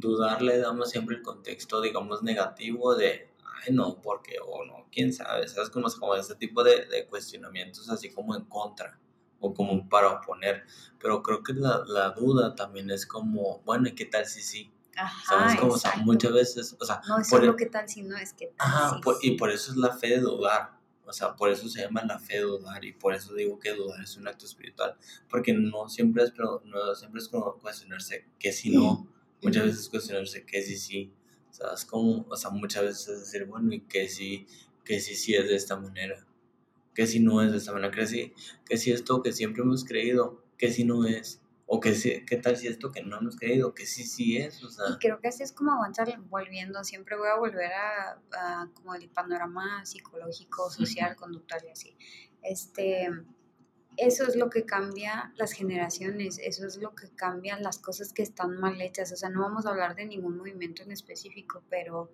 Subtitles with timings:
[0.00, 3.30] dudar le damos siempre el contexto, digamos, negativo de,
[3.66, 5.70] ay, no, porque, o no, quién sabe, ¿sabes?
[5.70, 8.98] Como, como ese tipo de, de cuestionamientos así como en contra
[9.38, 10.64] o como para oponer.
[10.98, 14.72] Pero creo que la, la duda también es como, bueno, ¿y qué tal si sí?
[14.96, 17.88] Ajá, Como, o sea, muchas veces, o sea, No es por solo el- qué tal
[17.88, 19.30] si no es que tal Ajá, si por- y sí.
[19.32, 20.78] por eso es la fe de dudar.
[21.06, 23.72] O sea, por eso se llama la fe de dudar y por eso digo que
[23.74, 24.96] dudar es un acto espiritual.
[25.28, 29.08] Porque no siempre es, pero no siempre es como cuestionarse que si no,
[29.42, 31.12] muchas veces cuestionarse que sí.
[31.50, 34.46] O sea, es como, o sea, muchas veces es decir, bueno, y que si,
[34.84, 36.26] que si sí es de esta manera.
[36.94, 38.32] Que si no es de esta manera, que si,
[38.64, 41.40] que si esto que siempre hemos creído, que si no es.
[41.72, 44.62] O que si, qué tal si esto que no hemos creído, que sí sí es.
[44.64, 48.20] O sea, Y creo que así es como avanzar volviendo, siempre voy a volver a,
[48.32, 51.96] a como el panorama psicológico, social, conductual y así.
[52.42, 53.08] Este,
[53.96, 58.22] eso es lo que cambia las generaciones, eso es lo que cambia las cosas que
[58.22, 59.12] están mal hechas.
[59.12, 62.10] O sea, no vamos a hablar de ningún movimiento en específico, pero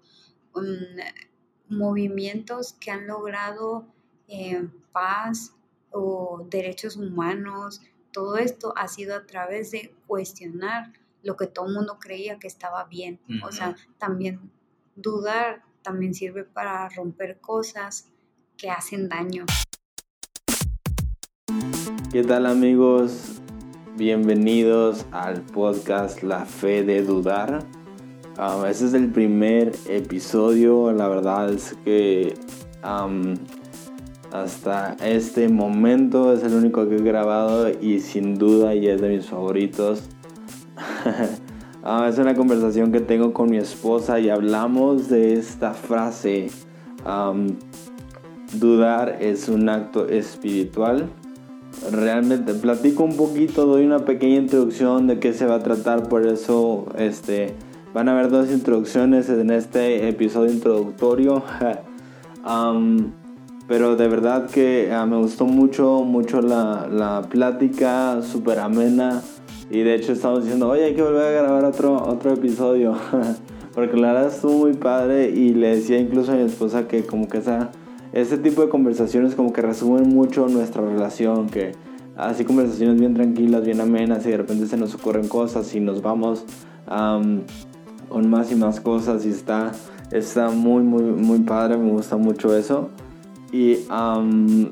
[0.55, 3.87] mm, movimientos que han logrado
[4.29, 5.55] eh, paz
[5.91, 7.81] o derechos humanos,
[8.13, 12.47] todo esto ha sido a través de cuestionar lo que todo el mundo creía que
[12.47, 13.21] estaba bien.
[13.45, 14.51] O sea, también
[14.95, 18.09] dudar también sirve para romper cosas
[18.57, 19.47] que hacen daño.
[22.17, 23.43] ¿Qué tal amigos?
[23.99, 27.63] Bienvenidos al podcast La Fe de Dudar.
[28.67, 32.33] Este es el primer episodio, la verdad es que
[34.33, 39.11] hasta este momento es el único que he grabado y sin duda ya es de
[39.11, 40.09] mis favoritos.
[41.89, 46.49] Ah, es una conversación que tengo con mi esposa y hablamos de esta frase.
[48.59, 51.11] dudar es un acto espiritual
[51.91, 56.27] realmente platico un poquito, doy una pequeña introducción de qué se va a tratar, por
[56.27, 57.55] eso este,
[57.95, 61.43] van a haber dos introducciones en este episodio introductorio.
[63.69, 69.23] Pero de verdad que ah, me gustó mucho, mucho la, la plática, súper amena.
[69.71, 72.95] Y de hecho estamos diciendo, oye, hay que volver a grabar otro, otro episodio.
[73.75, 77.29] Porque la verdad estuvo muy padre y le decía incluso a mi esposa que como
[77.29, 77.73] que esa
[78.21, 81.73] este tipo de conversaciones como que resumen mucho nuestra relación, que
[82.17, 86.01] así conversaciones bien tranquilas, bien amenas y de repente se nos ocurren cosas y nos
[86.01, 86.45] vamos
[86.87, 87.43] am,
[88.09, 89.73] con más y más cosas y está,
[90.11, 92.89] está muy, muy, muy padre, me gusta mucho eso.
[93.53, 94.71] Y am,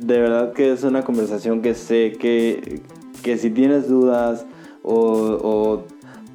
[0.00, 2.82] de verdad que es una conversación que sé que,
[3.22, 4.44] que si tienes dudas
[4.82, 5.84] o, o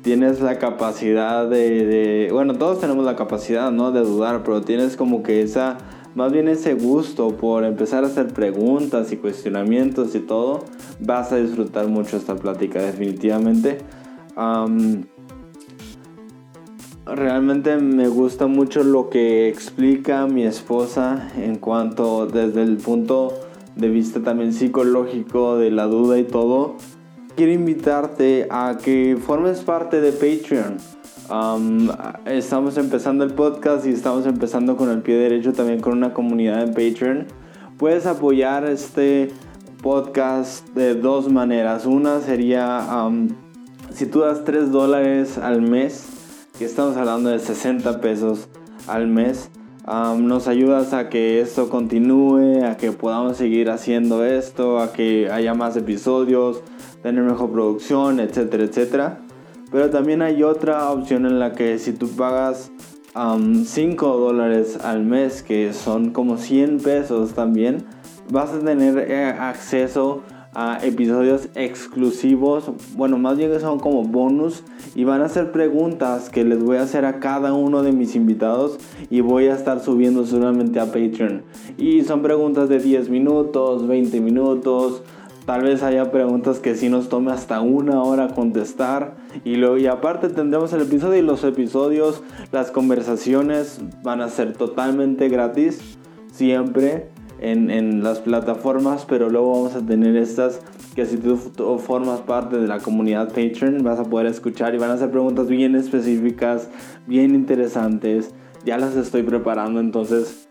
[0.01, 3.91] tienes la capacidad de, de- bueno, todos tenemos la capacidad, ¿no?
[3.91, 5.77] De dudar, pero tienes como que esa,
[6.17, 10.65] más bien ese gusto por empezar a hacer preguntas y cuestionamientos y todo,
[10.99, 13.77] vas a disfrutar mucho esta plática, definitivamente.
[14.35, 15.03] Am,
[17.05, 23.35] realmente me gusta mucho lo que explica mi esposa en cuanto desde el punto
[23.75, 26.77] de vista también psicológico de la duda y todo
[27.35, 30.77] quiero invitarte a que formes parte de Patreon.
[31.29, 31.89] Um,
[32.25, 36.61] estamos empezando el podcast y estamos empezando con el pie derecho también con una comunidad
[36.63, 37.27] en Patreon.
[37.77, 39.33] Puedes apoyar este
[39.81, 41.85] podcast de dos maneras.
[41.85, 43.27] Una sería um,
[43.93, 46.07] si tú das 3 dólares al mes,
[46.57, 48.47] que estamos hablando de 60 pesos
[48.87, 49.49] al mes,
[49.85, 55.29] um, nos ayudas a que esto continúe, a que podamos seguir haciendo esto, a que
[55.29, 56.61] haya más episodios,
[57.03, 59.26] tener mejor producción, etcétera, etcétera.
[59.71, 62.71] Pero también hay otra opción en la que si tú pagas
[63.13, 67.85] 5 dólares al mes, que son como 100 pesos también,
[68.29, 70.23] vas a tener eh, acceso
[70.53, 74.63] a episodios exclusivos, bueno, más bien que son como bonus
[74.95, 78.15] y van a ser preguntas que les voy a hacer a cada uno de mis
[78.15, 78.79] invitados
[79.11, 81.43] y voy a estar subiendo solamente a Patreon.
[81.77, 85.03] Y son preguntas de 10 minutos, 20 minutos,
[85.47, 89.15] Tal vez haya preguntas que sí nos tome hasta una hora contestar.
[89.45, 92.21] Y, luego, y aparte tendremos el episodio y los episodios,
[92.51, 95.97] las conversaciones van a ser totalmente gratis.
[96.33, 97.07] Siempre
[97.39, 99.05] en, en las plataformas.
[99.05, 100.59] Pero luego vamos a tener estas
[100.95, 101.37] que si tú,
[101.77, 104.75] formas parte de la comunidad Patreon vas a poder escuchar.
[104.75, 106.69] Y van a ser preguntas bien específicas,
[107.05, 108.35] bien interesantes.
[108.65, 109.79] Ya las estoy preparando.
[109.79, 110.49] Entonces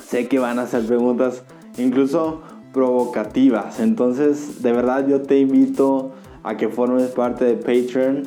[0.00, 1.44] sé que van a ser preguntas
[1.78, 3.80] incluso provocativas.
[3.80, 8.24] Entonces, de verdad yo te invito a que formes parte de Patreon.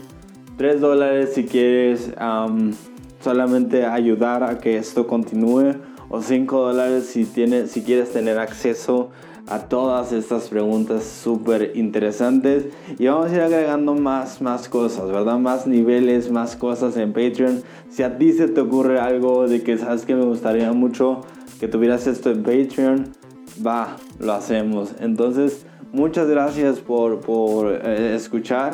[0.57, 2.11] 3 dólares si quieres
[3.21, 5.75] solamente ayudar a que esto continúe.
[6.09, 9.09] O 5 dólares si, tienes, si quieres tener acceso
[9.47, 12.65] a todas estas preguntas súper interesantes
[12.97, 15.37] y vamos a ir agregando más, más cosas, ¿verdad?
[15.37, 17.61] Más niveles, más cosas en Patreon.
[17.89, 21.21] Si a ti se te ocurre algo de que sabes que me gustaría mucho
[21.59, 23.11] que tuvieras esto en Patreon,
[23.65, 24.95] va, lo hacemos.
[24.99, 28.73] Entonces, muchas gracias por, por eh, escuchar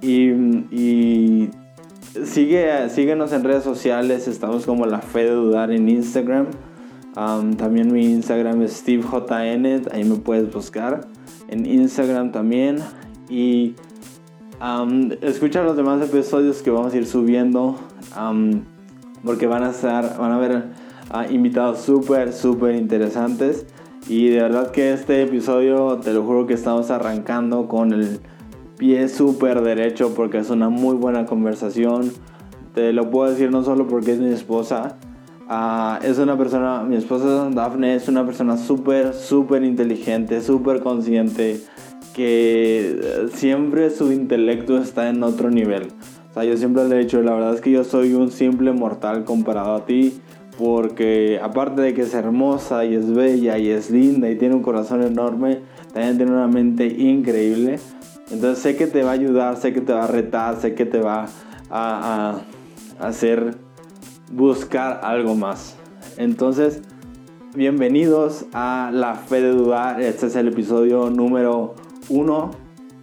[0.00, 1.48] y,
[2.24, 6.46] sigue, síguenos en redes sociales, estamos como la fe de dudar en Instagram
[7.14, 11.06] también mi Instagram es SteveJN, ahí me puedes buscar.
[11.48, 12.78] En Instagram también.
[13.28, 13.74] Y
[15.20, 17.78] escucha los demás episodios que vamos a ir subiendo.
[19.24, 20.64] porque van a estar, van a haber
[21.10, 23.66] ah, invitados súper, súper interesantes.
[24.10, 28.18] Y de verdad que este episodio, te lo juro que estamos arrancando con el
[28.76, 32.10] pie súper derecho porque es una muy buena conversación.
[32.74, 34.96] Te lo puedo decir no solo porque es mi esposa,
[35.52, 41.60] Ah, es una persona, mi esposa Daphne es una persona súper, súper inteligente, súper consciente,
[42.14, 45.88] que siempre su intelecto está en otro nivel.
[46.30, 48.70] O sea, yo siempre le he dicho, la verdad es que yo soy un simple
[48.70, 50.20] mortal comparado a ti,
[50.60, 54.62] porque aparte de que es hermosa y es bella y es linda y tiene un
[54.62, 55.60] corazón enorme,
[55.94, 57.78] también tiene una mente increíble.
[58.30, 60.84] Entonces sé que te va a ayudar, sé que te va a retar, sé que
[60.84, 61.28] te va
[61.70, 62.40] a,
[62.98, 63.56] hacer
[64.30, 65.76] buscar algo más.
[66.18, 66.82] Entonces,
[67.54, 70.02] bienvenidos a La Fe de Dudar.
[70.02, 71.74] Este es el episodio número
[72.10, 72.50] uno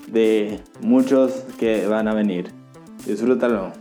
[0.05, 2.51] de muchos que van a venir.
[3.07, 3.71] Disfrútalo.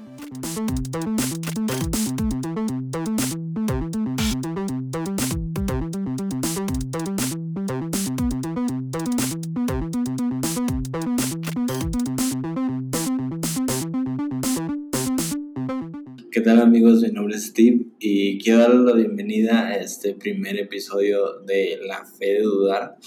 [16.43, 17.01] Tal amigos?
[17.01, 22.05] Mi nombre es Steve y quiero darles la bienvenida a este primer episodio de La
[22.05, 22.99] Fe de Dudar.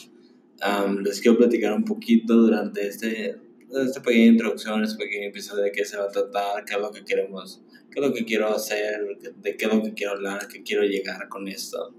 [1.03, 3.37] les quiero platicar un poquito durante este,
[3.85, 6.91] esta pequeña introducción, este pequeño episodio de qué se va a tratar, qué es lo
[6.91, 7.61] que queremos,
[7.91, 10.83] qué es lo que quiero hacer, de qué es lo que quiero hablar, qué quiero
[10.83, 11.93] llegar con esto.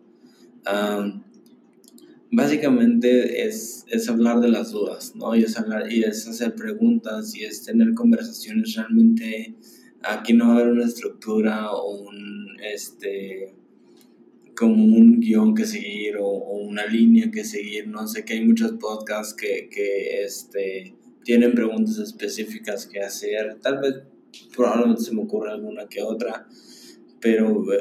[2.33, 5.37] básicamente es, es hablar de las dudas, ¿no?
[5.37, 9.55] Y es, hablar, y es hacer preguntas y es tener conversaciones realmente
[10.03, 13.55] aquí no va a haber una estructura o un, este,
[14.57, 17.89] como un guion que seguir o, una línea que seguir.
[17.89, 20.95] No sé que hay muchos podcasts que, que este,
[21.25, 23.59] tienen preguntas específicas que hacer.
[23.61, 23.95] Tal vez
[24.55, 26.47] probablemente se me ocurra alguna que otra,
[27.21, 27.79] pero eh,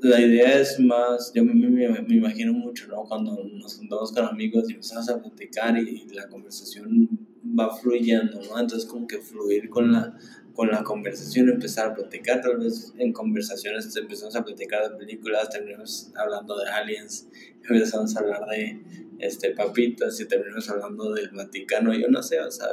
[0.00, 3.04] la idea es más, yo me, me, me, imagino mucho, ¿no?
[3.04, 7.08] Cuando nos juntamos con amigos y empezamos a platicar y, y la conversación
[7.58, 8.58] va fluyendo, ¿no?
[8.58, 10.16] Entonces como que fluir con la
[10.54, 15.48] con la conversación empezar a platicar, tal vez en conversaciones empezamos a platicar de películas,
[15.50, 17.28] terminamos hablando de aliens,
[17.68, 18.80] empezamos a hablar de
[19.18, 22.68] este, papitas y terminamos hablando del Vaticano, yo no sé, o sea,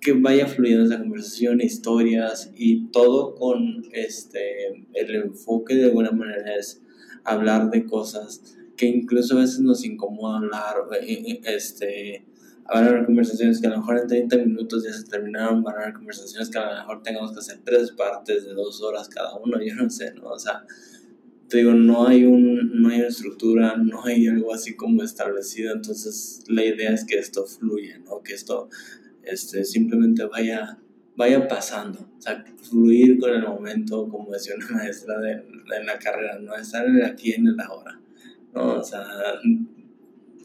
[0.00, 6.56] que vaya fluyendo esa conversación, historias y todo con este, el enfoque de alguna manera
[6.56, 6.82] es
[7.24, 12.24] hablar de cosas que incluso a veces nos incomoda hablar, eh, eh, este,
[12.64, 15.76] van a haber conversaciones que a lo mejor en 30 minutos ya se terminaron, van
[15.76, 19.08] a haber conversaciones que a lo mejor tengamos que hacer tres partes de dos horas
[19.08, 20.30] cada uno, yo no sé, ¿no?
[20.30, 20.64] O sea,
[21.48, 25.74] te digo, no hay, un, no hay una estructura, no hay algo así como establecido,
[25.74, 28.22] entonces la idea es que esto fluya, ¿no?
[28.22, 28.70] Que esto
[29.22, 30.78] este, simplemente vaya,
[31.14, 35.98] vaya pasando, o sea, fluir con el momento, como decía una maestra de, de la
[35.98, 38.00] carrera, no estar en aquí en el ahora,
[38.54, 38.78] ¿no?
[38.78, 39.04] O sea,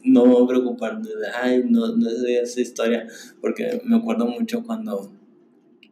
[0.04, 3.06] no preocuparme de, ay, no, no es esa historia,
[3.40, 5.12] porque me acuerdo mucho cuando,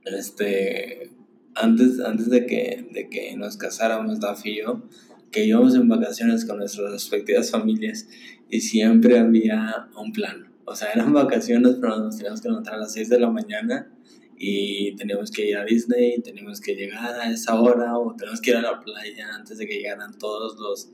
[0.04, 1.10] este,
[1.54, 4.82] antes, antes de, que, de que nos casáramos, Duff y yo,
[5.30, 8.08] que íbamos en vacaciones con nuestras respectivas familias
[8.50, 10.46] y siempre había un plan.
[10.64, 13.90] O sea, eran vacaciones, pero nos teníamos que levantar a las 6 de la mañana
[14.38, 18.50] y teníamos que ir a Disney, teníamos que llegar a esa hora o teníamos que
[18.50, 20.90] ir a la playa antes de que llegaran todos los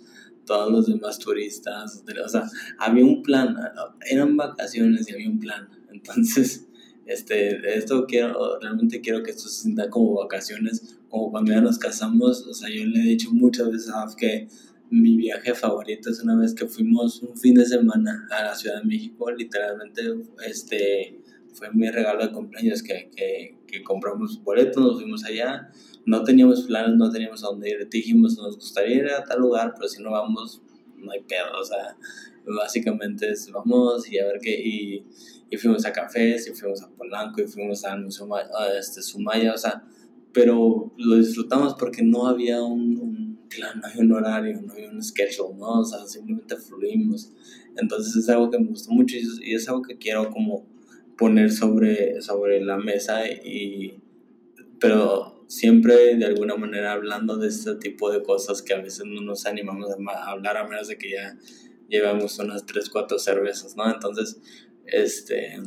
[0.47, 3.57] todos los demás turistas, o sea, había un plan,
[4.11, 6.67] eran vacaciones y había un plan, entonces,
[7.07, 11.79] este, esto quiero, realmente quiero que esto se sienta como vacaciones, como cuando ya nos
[11.79, 14.49] casamos, o sea, yo le he dicho muchas veces a que
[14.91, 18.83] mi viaje favorito es una vez que fuimos un fin de semana a la Ciudad
[18.83, 20.03] de México, literalmente,
[20.47, 21.19] este,
[21.55, 25.71] fue mi regalo de cumpleaños que, que, que compramos boletos, nos fuimos allá,
[26.05, 27.89] no teníamos planes, no teníamos a dónde ir.
[27.89, 30.61] Dijimos, nos gustaría ir a tal lugar, pero si no vamos,
[30.97, 31.61] no hay pedo.
[31.61, 31.97] O sea,
[32.47, 34.61] básicamente es, vamos y a ver qué.
[34.61, 35.05] Y,
[35.59, 37.95] fuimos a cafés, y fuimos a Polanco, y fuimos a
[38.79, 39.85] este, Sumaya, o sea,
[40.33, 45.03] pero lo disfrutamos porque no había un, claro, no hay un horario, no hay un
[45.03, 45.81] schedule, ¿no?
[45.81, 47.33] O sea, simplemente fluimos.
[47.77, 50.67] Entonces es algo que me gustó mucho y es algo que quiero como
[51.19, 54.03] poner sobre, sobre la mesa y
[54.83, 59.21] pero siempre de alguna manera hablando de este tipo de cosas que a veces no
[59.21, 61.37] nos animamos a hablar a menos de que ya
[61.89, 63.93] llevamos unas 3, 4 cervezas, ¿no?
[63.93, 64.41] Entonces,
[64.87, 65.61] este,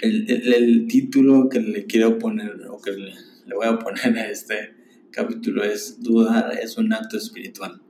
[0.00, 3.14] el, el, título que le quiero poner o que le,
[3.54, 4.74] voy a poner a este
[5.10, 7.80] capítulo es Dudar es un acto espiritual.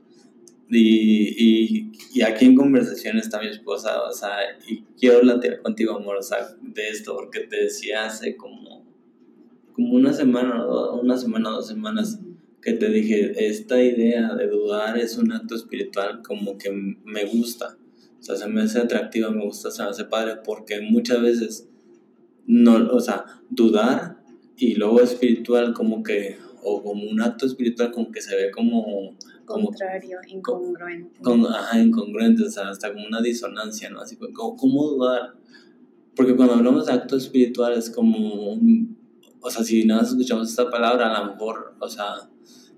[0.71, 4.35] Y, y, y, aquí en conversación está mi esposa, o sea,
[4.67, 8.85] y quiero plantear contigo, amor, o sea, de esto, porque te decía hace como,
[9.79, 10.65] como una semana,
[11.01, 12.19] una semana, dos semanas,
[12.61, 16.69] que te dije, esta idea de dudar es un acto espiritual como que
[17.05, 17.77] me gusta,
[18.19, 21.69] o sea, se me hace atractiva, me gusta, se me hace padre, porque muchas veces,
[22.45, 24.17] no, o sea, dudar
[24.57, 29.15] y luego espiritual como que, o como un acto espiritual como que se ve como...
[29.45, 31.21] Contrario, incongruente.
[31.21, 34.01] Con, ajá, incongruente, o sea, hasta como una disonancia, ¿no?
[34.01, 35.35] Así como, ¿cómo dudar?
[36.17, 38.98] Porque cuando hablamos de acto espiritual es como un,
[39.41, 42.29] o sea, si nada más escuchamos esta palabra, a lo mejor, o sea,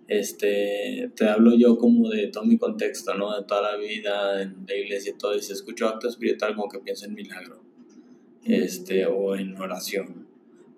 [0.07, 3.35] este, te hablo yo como de todo mi contexto, ¿no?
[3.35, 6.69] De toda la vida, en la iglesia y todo, y si escucho acto espiritual como
[6.69, 7.63] que pienso en milagro,
[8.43, 10.27] este, o en oración,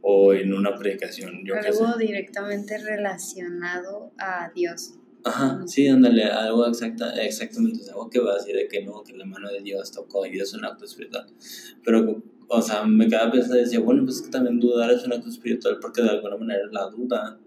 [0.01, 1.43] o en una predicación.
[1.45, 4.95] Yo algo directamente relacionado a Dios.
[5.25, 9.03] Ajá, sí, ándale, algo exacta, exactamente, es algo que va a decir de que no,
[9.03, 11.25] que la mano de Dios tocó y es un acto espiritual.
[11.83, 15.13] Pero, o sea, me quedaba pensando y decía, bueno, pues que también dudar es un
[15.13, 17.39] acto espiritual porque de alguna manera la duda,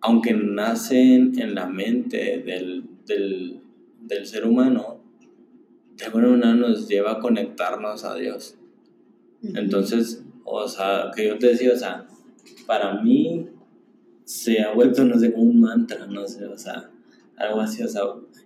[0.00, 3.60] aunque nace en la mente del, del,
[4.00, 5.00] del ser humano,
[5.96, 8.56] de alguna manera nos lleva a conectarnos a Dios.
[9.42, 12.06] Entonces, o sea, que yo te decía, o sea,
[12.66, 13.48] para mí
[14.24, 16.90] se ha vuelto, no sé, como un mantra, no sé, o sea,
[17.36, 18.02] algo así, o sea,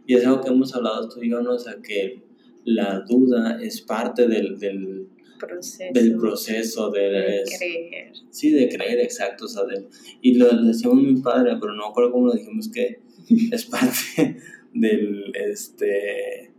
[0.06, 1.52] y es algo que hemos hablado tú y yo, ¿no?
[1.52, 2.22] O sea, que
[2.64, 8.12] la duda es parte del, del proceso, del proceso de, de creer.
[8.30, 9.86] Sí, de creer, exacto, o sea, de,
[10.20, 13.00] y lo decíamos mi padre, pero no me acuerdo cómo lo dijimos, que
[13.52, 14.36] es parte
[14.72, 16.52] del, este,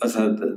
[0.00, 0.54] o sea, de,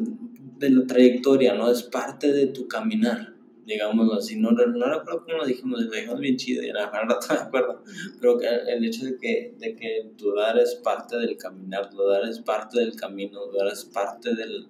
[0.57, 1.71] de la trayectoria, ¿no?
[1.71, 3.31] Es parte de tu caminar
[3.65, 7.19] digámoslo así, no, no recuerdo cómo lo dijimos, lo dijimos bien chido y la verdad
[7.29, 7.83] no me acuerdo,
[8.19, 12.39] pero que el hecho de que, de que dudar es parte del caminar, dudar es
[12.39, 14.67] parte del camino, dudar es parte del,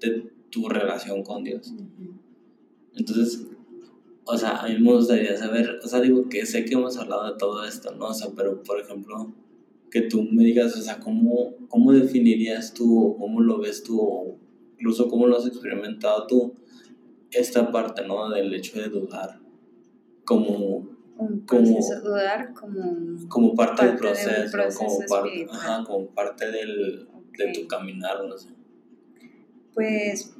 [0.00, 1.74] de tu relación con Dios.
[2.94, 3.46] Entonces,
[4.24, 7.32] o sea, a mí me gustaría saber, o sea, digo que sé que hemos hablado
[7.32, 8.06] de todo esto, ¿no?
[8.06, 9.32] O sea, pero por ejemplo,
[9.90, 14.00] que tú me digas, o sea, ¿cómo, cómo definirías tú, o cómo lo ves tú,
[14.00, 14.38] o
[14.74, 16.54] incluso cómo lo has experimentado tú?
[17.30, 18.30] esta parte, ¿no?
[18.30, 19.38] Del hecho de dudar
[20.24, 20.94] como...
[21.18, 23.28] Un como, dudar como...
[23.28, 27.46] Como parte, del proceso, como, parte, ajá, como parte del, okay.
[27.46, 28.50] de tu caminar, no sé.
[29.72, 30.35] Pues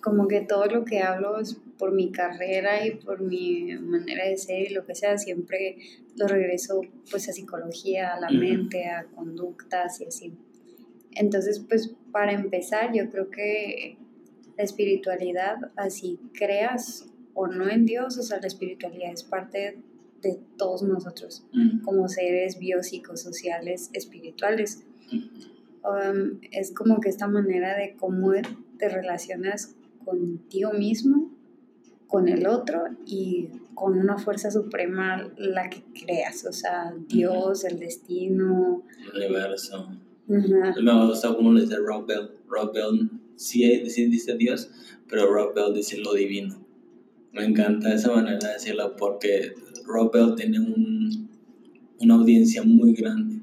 [0.00, 4.36] como que todo lo que hablo es por mi carrera y por mi manera de
[4.36, 5.78] ser y lo que sea, siempre
[6.16, 8.38] lo regreso pues a psicología, a la uh -huh.
[8.38, 10.32] mente, a conductas y así.
[11.14, 13.96] Entonces, pues para empezar, yo creo que
[14.56, 19.78] la espiritualidad, así creas o no en Dios, o sea, la espiritualidad es parte
[20.22, 21.82] de todos nosotros, mm.
[21.82, 24.84] como seres biopsicosociales espirituales.
[25.84, 28.32] Um, es como que esta manera de cómo
[28.78, 31.30] te relacionas contigo mismo,
[32.06, 37.78] con el otro y con una fuerza suprema, la que creas, o sea, Dios, el
[37.78, 38.82] destino.
[39.12, 39.88] El universo.
[40.26, 40.82] Uh -huh.
[40.82, 42.30] Me gusta como lo dice Rob Bell.
[42.48, 44.70] Rob Bell sí, sí dice Dios,
[45.08, 46.56] pero Rob Bell dice lo divino.
[47.32, 49.52] Me encanta esa manera de decirlo porque
[49.86, 51.28] Rob Bell tiene un,
[52.00, 53.40] una audiencia muy grande.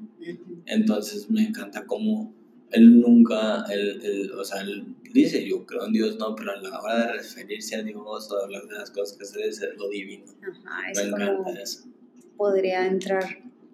[0.66, 2.34] Entonces me encanta cómo
[2.70, 6.56] él nunca, él, él, o sea, él dice yo creo en Dios, no, pero a
[6.56, 9.68] la hora de referirse a Dios o de hablar de las cosas que se dice
[9.76, 10.24] lo divino.
[10.42, 11.84] Ajá, me encanta eso.
[12.36, 13.24] Podría entrar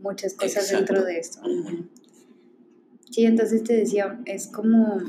[0.01, 0.95] muchas cosas Exacto.
[0.95, 1.41] dentro de esto.
[1.43, 1.89] Uh -huh.
[3.11, 5.03] Sí, entonces te decía, es como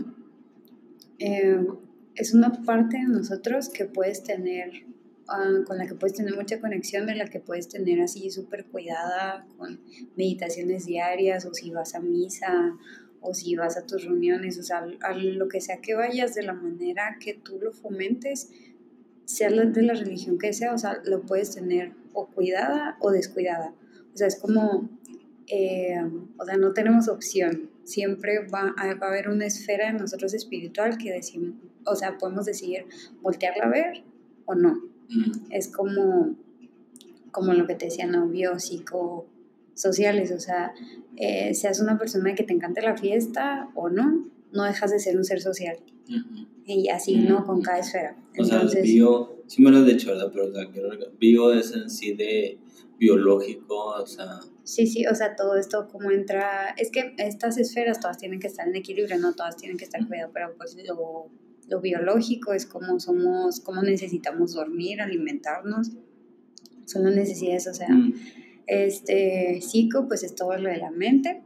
[1.20, 1.66] eh,
[2.16, 4.86] es una parte de nosotros que puedes tener,
[5.28, 8.66] uh, con la que puedes tener mucha conexión, de la que puedes tener así súper
[8.66, 9.80] cuidada, con
[10.16, 12.78] meditaciones diarias, o si vas a misa,
[13.24, 16.44] o si vas a tus reuniones, o sea, a lo que sea que vayas, de
[16.44, 18.50] la manera que tú lo fomentes,
[19.26, 23.74] sea de la religión que sea, o sea, lo puedes tener o cuidada o descuidada.
[24.14, 24.90] O sea, es como,
[25.48, 25.96] eh,
[26.38, 30.34] o sea, no tenemos opción siempre va a, va a, haber una esfera en nosotros
[30.34, 32.86] espiritual que decimos, o sea, podemos decidir
[33.22, 34.04] voltearla a ver
[34.46, 34.76] o no.
[35.10, 35.52] Mm.
[35.52, 36.36] Es como,
[37.32, 39.26] como lo que te decía, no, biopsico,
[39.74, 40.74] sociales, o sea,
[41.18, 45.18] eh, seas una persona que te encante la fiesta o no, no dejas de ser
[45.18, 45.78] un ser social.
[46.66, 47.46] Y así, ¿no?
[47.46, 48.16] Con cada esfera.
[48.38, 50.30] O sea, el bio, sí me lo has dicho, ¿verdad?
[50.32, 50.66] Pero o sea,
[51.20, 52.60] bio es en sí de
[52.98, 54.40] biológico, o sea...
[54.64, 56.74] Sí, sí, o sea, todo esto como entra...
[56.78, 60.08] Es que estas esferas todas tienen que estar en equilibrio, no todas tienen que estar
[60.08, 61.30] cuidadas, pero pues lo,
[61.68, 65.92] lo biológico es como somos, cómo necesitamos dormir, alimentarnos,
[66.86, 67.90] son las necesidades, o sea,
[68.68, 71.42] este psico, pues es todo lo de la mente,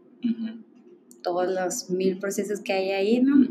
[1.22, 3.48] todos los mil procesos que hay ahí, ¿no?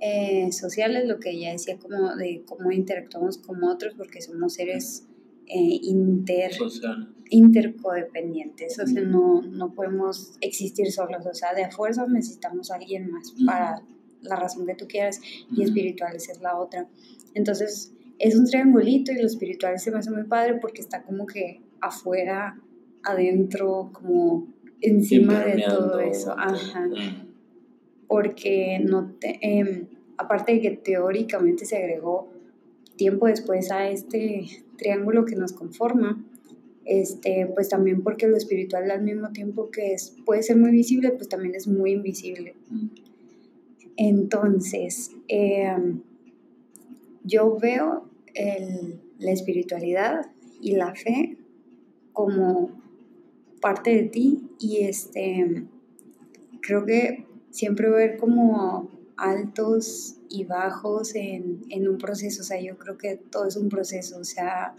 [0.00, 5.04] Eh, sociales, lo que ya decía, como de cómo interactuamos con otros, porque somos seres
[5.46, 6.52] eh, inter,
[7.28, 12.76] intercodependientes, o sea, no, no podemos existir solos, o sea, de a fuerza necesitamos a
[12.76, 13.82] alguien más para
[14.22, 15.20] la razón que tú quieras,
[15.54, 16.88] y espiritual es la otra.
[17.34, 21.26] Entonces, es un triangulito y lo espiritual se me hace muy padre porque está como
[21.26, 22.60] que afuera,
[23.02, 24.48] adentro, como
[24.80, 26.34] encima de todo eso.
[26.36, 26.88] Ajá
[28.10, 29.86] porque no te, em,
[30.18, 32.28] aparte de que teóricamente se agregó
[32.96, 36.20] tiempo después a este triángulo que nos conforma,
[36.84, 41.12] este, pues también porque lo espiritual al mismo tiempo que es, puede ser muy visible,
[41.12, 42.56] pues también es muy invisible.
[43.96, 46.00] Entonces, em,
[47.22, 48.08] yo veo
[49.20, 51.36] la espiritualidad y la fe
[52.12, 52.79] como
[53.60, 55.64] parte de ti y este,
[56.60, 62.78] creo que siempre ver como altos y bajos en, en, un proceso, o sea, yo
[62.78, 64.74] creo que todo es un proceso, o sea,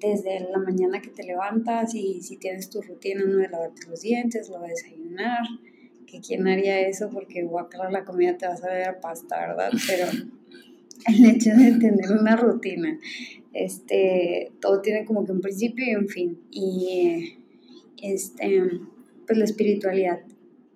[0.00, 4.00] desde la mañana que te levantas y si tienes tu rutina, no de lavarte los
[4.00, 5.44] dientes, lo de desayunar,
[6.06, 9.70] que quién haría eso porque guacala la comida te vas a ver a pasta, ¿verdad?
[9.86, 10.06] Pero
[11.08, 12.98] el hecho de tener una rutina,
[13.52, 17.38] este, todo tiene como que un principio y un fin, y
[18.02, 18.80] este,
[19.26, 20.20] pues la espiritualidad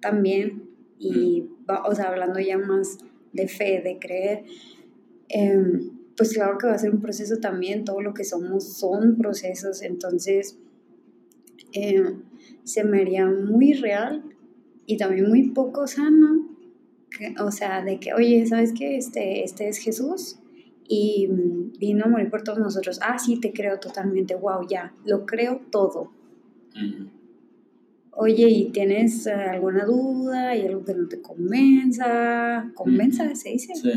[0.00, 1.48] también y,
[1.86, 2.98] o sea, hablando ya más
[3.32, 4.44] de fe, de creer,
[5.28, 9.16] em, pues claro que va a ser un proceso también, todo lo que somos son
[9.16, 10.58] procesos, entonces
[11.72, 12.22] em,
[12.64, 14.24] se me haría muy real
[14.86, 16.48] y también muy poco sano,
[17.42, 18.96] o sea, de que, oye, ¿sabes qué?
[18.96, 20.38] Este, este es Jesús
[20.86, 21.28] y
[21.78, 22.98] vino a morir por todos nosotros.
[23.02, 26.10] Ah, sí, te creo totalmente, wow, ya, lo creo todo
[28.12, 30.50] oye, ¿y tienes eh, alguna duda?
[30.50, 32.70] ¿Hay algo que no te convenza?
[32.74, 33.74] ¿Convenza se dice?
[33.74, 33.90] Sí.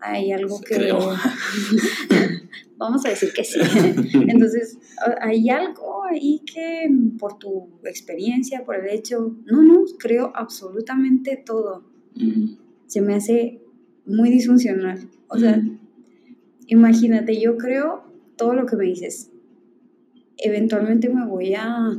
[0.00, 0.76] Hay algo que...
[0.76, 0.98] Creo.
[2.78, 3.58] Vamos a decir que sí.
[4.28, 4.78] Entonces,
[5.20, 11.82] ¿hay algo ahí que por tu experiencia, por el hecho, no, no, creo absolutamente todo.
[12.86, 13.60] Se me hace
[14.06, 15.08] muy disfuncional.
[15.28, 15.60] O sea,
[16.66, 18.04] imagínate, yo creo
[18.36, 19.30] todo lo que me dices.
[20.36, 21.98] Eventualmente me voy a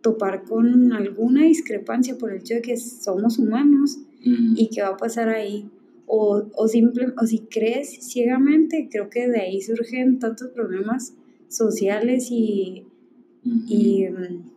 [0.00, 4.96] topar con alguna discrepancia por el hecho de que somos humanos y qué va a
[4.96, 5.68] pasar ahí.
[6.06, 11.14] O, o, simple, o si crees ciegamente, creo que de ahí surgen tantos problemas
[11.48, 12.84] sociales y,
[13.68, 14.50] y mm,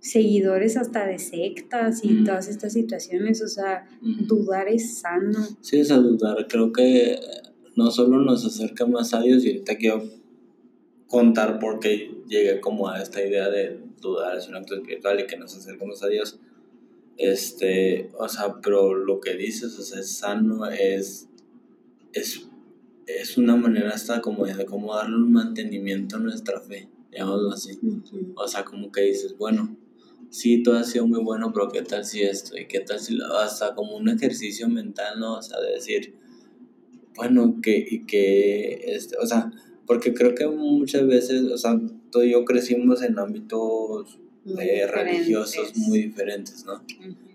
[0.00, 3.40] seguidores hasta de sectas y todas estas situaciones.
[3.40, 5.46] O sea, dudar es sano.
[5.60, 6.48] Sí, es a dudar.
[6.48, 7.20] Creo que
[7.76, 10.02] no solo nos acerca más a Dios y ahorita quiero
[11.08, 15.26] contar por qué llegué como a esta idea de dudar es un acto espiritual y
[15.26, 16.38] que nos acercamos a Dios.
[17.16, 21.28] Este, o sea, pero lo que dices, o sea, es sano, es,
[22.12, 22.46] es,
[23.06, 27.78] es una manera hasta como de cómo darle un mantenimiento a nuestra fe, llamémoslo así.
[28.34, 29.76] O sea, como que dices, bueno,
[30.28, 32.56] sí, todo ha sido muy bueno, pero ¿qué tal si esto?
[32.58, 35.38] ¿Y qué tal si hasta como un ejercicio mental, ¿no?
[35.38, 36.14] O sea, de decir,
[37.14, 39.50] bueno, que, y que, este, o sea,
[39.86, 44.18] porque creo que muchas veces, o sea, tú y yo crecimos en ámbitos
[44.60, 46.82] eh, religiosos muy diferentes, ¿no?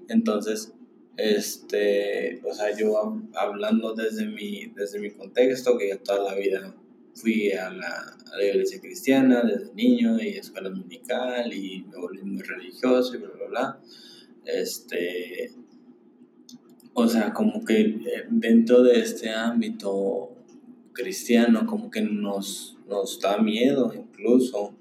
[0.07, 0.73] Entonces,
[1.17, 6.75] este, o sea, yo hablando desde mi, desde mi contexto, que ya toda la vida
[7.13, 12.21] fui a la, a la iglesia cristiana desde niño y escuela dominical y me volví
[12.23, 13.81] muy religioso y bla, bla, bla.
[14.45, 15.51] Este,
[16.93, 20.30] o sea, como que eh, dentro de este ámbito
[20.93, 24.75] cristiano como que nos, nos da miedo incluso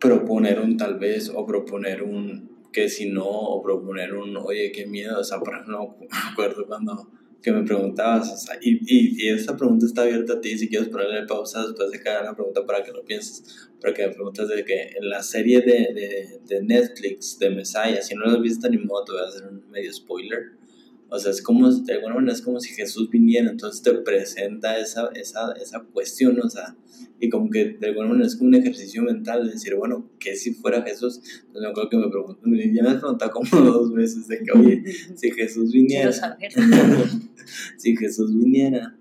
[0.00, 4.86] proponer un tal vez o proponer un que si no o proponer un oye qué
[4.86, 7.08] miedo o sea pero no me acuerdo cuando
[7.40, 10.68] que me preguntabas o sea, y, y, y, esta pregunta está abierta a ti si
[10.68, 14.14] quieres ponerle pausa después de cada la pregunta para que lo pienses pero que me
[14.14, 18.32] preguntas de que en la serie de, de, de Netflix de Messiah si no lo
[18.32, 20.63] has visto ni modo te voy a hacer un medio spoiler
[21.08, 24.78] O sea, es como, de alguna manera es como si Jesús viniera, entonces te presenta
[24.78, 26.76] esa, esa, esa cuestión, o sea,
[27.20, 30.34] y como que de alguna manera es como un ejercicio mental de decir, bueno, ¿qué
[30.34, 31.20] si fuera Jesús?
[31.46, 34.58] Entonces me acuerdo que me preguntó, ya me has preguntado como dos veces de que,
[34.58, 36.10] oye, si Jesús viniera,
[37.76, 38.96] si Jesús viniera,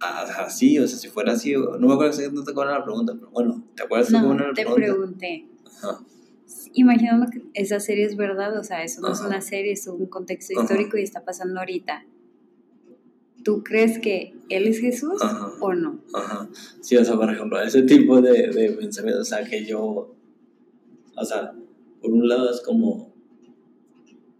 [0.00, 3.14] así, o sea, si fuera así, no me acuerdo si no te acuerdas la pregunta,
[3.14, 4.86] pero bueno, ¿te acuerdas no, cómo era la te pregunta?
[4.86, 5.46] te pregunté.
[5.82, 6.04] Ajá
[6.74, 10.06] imaginando que esa serie es verdad, o sea, eso no es una serie, es un
[10.06, 12.04] contexto histórico y está pasando ahorita.
[13.42, 15.20] ¿Tú crees que él es Jesús
[15.60, 16.00] o no?
[16.12, 16.48] Ajá.
[16.80, 20.14] Sí, o sea, por ejemplo, ese tipo de, de pensamiento, o sea, que yo,
[21.16, 21.54] o sea,
[22.00, 23.12] por un lado es como,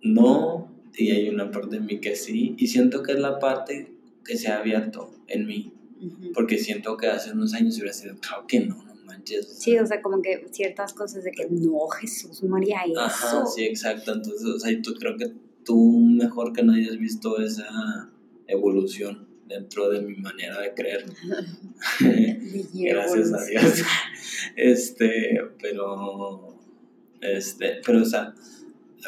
[0.03, 3.93] no, y hay una parte de mí que sí, y siento que es la parte
[4.25, 5.73] que se ha abierto en mí,
[6.35, 8.90] porque siento que hace unos años hubiera sido, claro que no,
[9.25, 13.01] Sí, o sea, como que ciertas cosas de que no, Jesús, María, eso.
[13.01, 14.13] Ajá, sí, exacto.
[14.13, 15.33] Entonces, o sea, tú creo que
[15.65, 18.11] tú mejor que nadie has visto esa
[18.47, 21.05] evolución dentro de mi manera de creer.
[22.75, 23.83] Gracias a Dios.
[24.57, 26.59] Este, pero,
[27.21, 28.35] este, pero, o sea,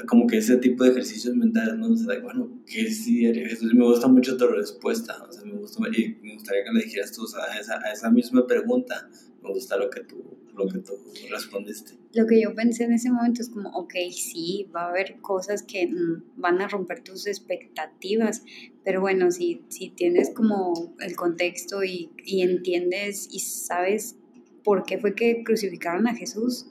[0.07, 1.89] como que ese tipo de ejercicios mentales, ¿no?
[1.89, 3.75] O sea, bueno, ¿qué sí Jesús?
[3.75, 7.13] Me gusta mucho tu respuesta, o sea, me, gusta, y me gustaría que le dijeras
[7.13, 9.09] tú, o sea, a esa, a esa misma pregunta,
[9.49, 10.17] gusta lo que tú,
[10.55, 10.93] lo que tú
[11.31, 11.95] respondiste.
[12.15, 15.63] Lo que yo pensé en ese momento es como, ok, sí, va a haber cosas
[15.63, 18.45] que mm, van a romper tus expectativas,
[18.85, 24.17] pero bueno, si, si tienes como el contexto y, y entiendes y sabes
[24.63, 26.67] por qué fue que crucificaron a Jesús,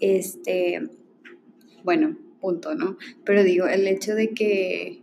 [0.00, 0.90] este,
[1.82, 2.98] bueno, punto, ¿no?
[3.24, 5.02] Pero digo, el hecho de que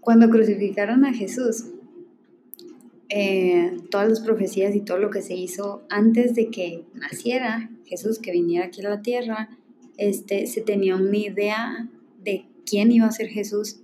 [0.00, 1.66] cuando crucificaron a Jesús,
[3.10, 8.20] eh, todas las profecías y todo lo que se hizo antes de que naciera Jesús,
[8.20, 9.50] que viniera aquí a la tierra,
[9.96, 11.88] este, se tenía una idea
[12.22, 13.80] de quién iba a ser Jesús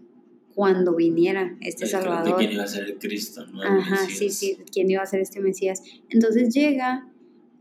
[0.55, 2.39] cuando viniera este Salvador.
[2.39, 3.63] De quién iba a ser el Cristo, ¿no?
[3.63, 5.83] Ajá, sí, sí, quién iba a ser este Mesías.
[6.09, 7.09] Entonces llega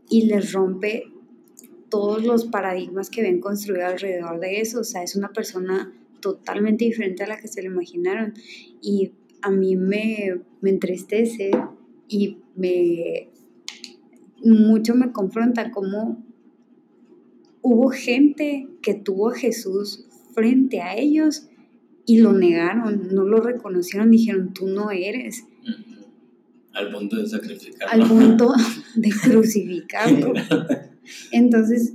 [0.08, 1.10] y les rompe
[1.90, 4.80] todos los paradigmas que ven construido alrededor de eso.
[4.80, 8.34] O sea, es una persona totalmente diferente a la que se lo imaginaron.
[8.80, 9.12] Y
[9.46, 11.52] a mí me, entristece
[12.08, 13.28] y me
[14.42, 16.24] mucho me confronta como
[17.62, 20.04] hubo gente que tuvo a Jesús
[20.34, 21.46] frente a ellos
[22.06, 25.44] y lo negaron, no lo reconocieron, dijeron, tú no eres.
[26.72, 28.04] Al punto de sacrificarlo.
[28.04, 28.52] Al punto
[28.96, 30.32] de crucificarlo.
[31.30, 31.94] Entonces,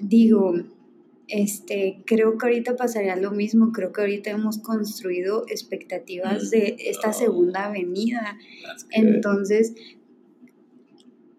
[0.00, 0.52] digo,
[1.28, 6.76] este, creo que ahorita pasaría lo mismo, creo que ahorita hemos construido expectativas mm, de
[6.86, 8.38] esta segunda venida.
[8.90, 9.74] Entonces,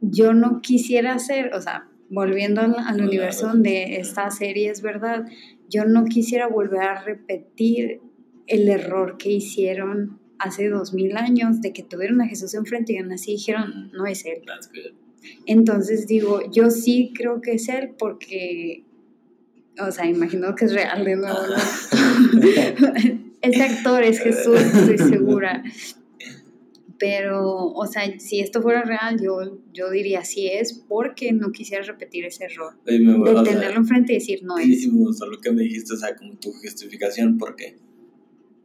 [0.02, 5.26] yo no quisiera hacer, o sea, volviendo al, universo donde esta serie es verdad,
[5.70, 8.02] yo no quisiera volver a repetir
[8.48, 12.98] el error que hicieron hace dos mil años de que tuvieron a Jesús enfrente y
[12.98, 14.42] aún así dijeron, no es él.
[15.46, 18.86] Entonces digo, yo sí creo que es él porque
[19.88, 21.40] o sea, imagino que es real de nuevo.
[23.42, 25.64] Ese actor es Jesús, estoy segura.
[26.98, 31.82] Pero, o sea, si esto fuera real, yo, yo diría sí es, porque no quisiera
[31.84, 32.74] repetir ese error.
[32.84, 33.00] de
[33.50, 34.84] tenerlo enfrente y decir no es.
[34.84, 37.78] Y me gustó lo que me dijiste, o sea, como tu justificación, porque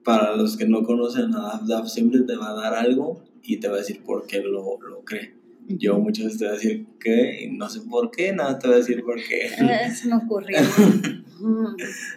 [0.02, 3.68] para los que no conocen a Daf, siempre te va a dar algo y te
[3.68, 5.43] va a decir por qué lo, lo cree.
[5.66, 8.66] Yo muchas veces te voy a decir qué, y no sé por qué, nada te
[8.66, 9.48] voy a decir por qué.
[9.94, 10.58] Se me ocurrió.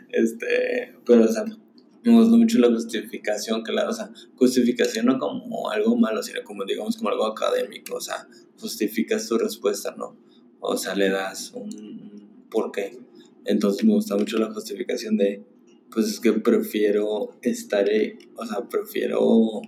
[0.10, 1.46] este, pero, o sea,
[2.04, 6.44] me gustó mucho la justificación, que la, o sea, justificación no como algo malo, sino
[6.44, 10.18] como, digamos, como algo académico, o sea, justificas tu respuesta, ¿no?
[10.60, 12.98] O sea, le das un por qué.
[13.46, 15.44] Entonces me gusta mucho la justificación de,
[15.92, 17.86] pues es que prefiero estar,
[18.36, 19.62] o sea, prefiero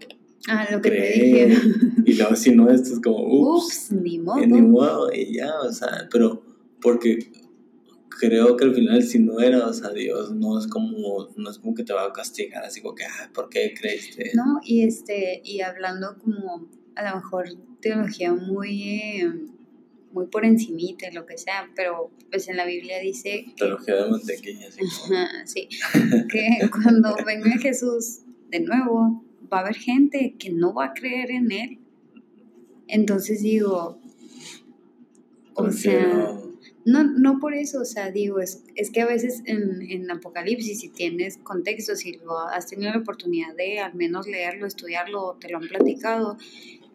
[0.47, 1.57] Ah, lo que te dije.
[2.05, 4.45] Y luego si no, esto es como, ups, ni modo.
[4.45, 6.41] Ni modo, y ya, o sea, pero
[6.81, 7.31] porque
[8.19, 11.59] creo que al final si no era, o sea, Dios no es como, no es
[11.59, 14.31] como que te va a castigar, así como que, ah, ¿por qué creíste?
[14.33, 17.49] No, y este, y hablando como a lo mejor
[17.81, 19.47] teología muy, em,
[20.11, 23.45] muy por encimita, lo que sea, pero pues en la Biblia dice...
[23.55, 24.81] Teología de mantequilla, sí.
[25.45, 25.69] sí,
[26.29, 31.31] que cuando venga Jesús de nuevo, va a haber gente que no va a creer
[31.31, 31.79] en él.
[32.87, 33.99] Entonces digo,
[35.53, 36.39] o sea,
[36.85, 40.79] no, no por eso, o sea, digo, es, es que a veces en, en, Apocalipsis,
[40.79, 45.49] si tienes contexto, si lo has tenido la oportunidad de al menos leerlo, estudiarlo, te
[45.49, 46.37] lo han platicado,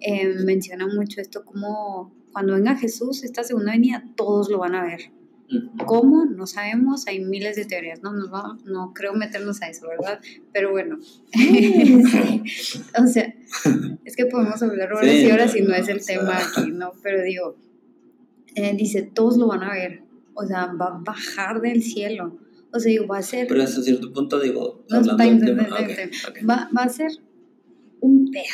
[0.01, 4.85] eh, menciona mucho esto como cuando venga Jesús, esta segunda venida, todos lo van a
[4.85, 5.13] ver.
[5.87, 6.25] ¿Cómo?
[6.25, 10.21] No sabemos, hay miles de teorías, no, nos vamos, no creo meternos a eso, ¿verdad?
[10.53, 10.99] Pero bueno,
[12.99, 13.35] o sea,
[14.05, 16.93] es que podemos hablar horas y horas y no es el tema aquí, ¿no?
[17.03, 17.57] Pero digo,
[18.55, 20.03] eh, dice, todos lo van a ver,
[20.35, 22.39] o sea, va a bajar del cielo,
[22.73, 23.47] o sea, digo, va a ser...
[23.47, 25.03] Pero hasta cierto punto digo, no,
[26.49, 27.11] Va, va a ser
[28.01, 28.45] un pedo,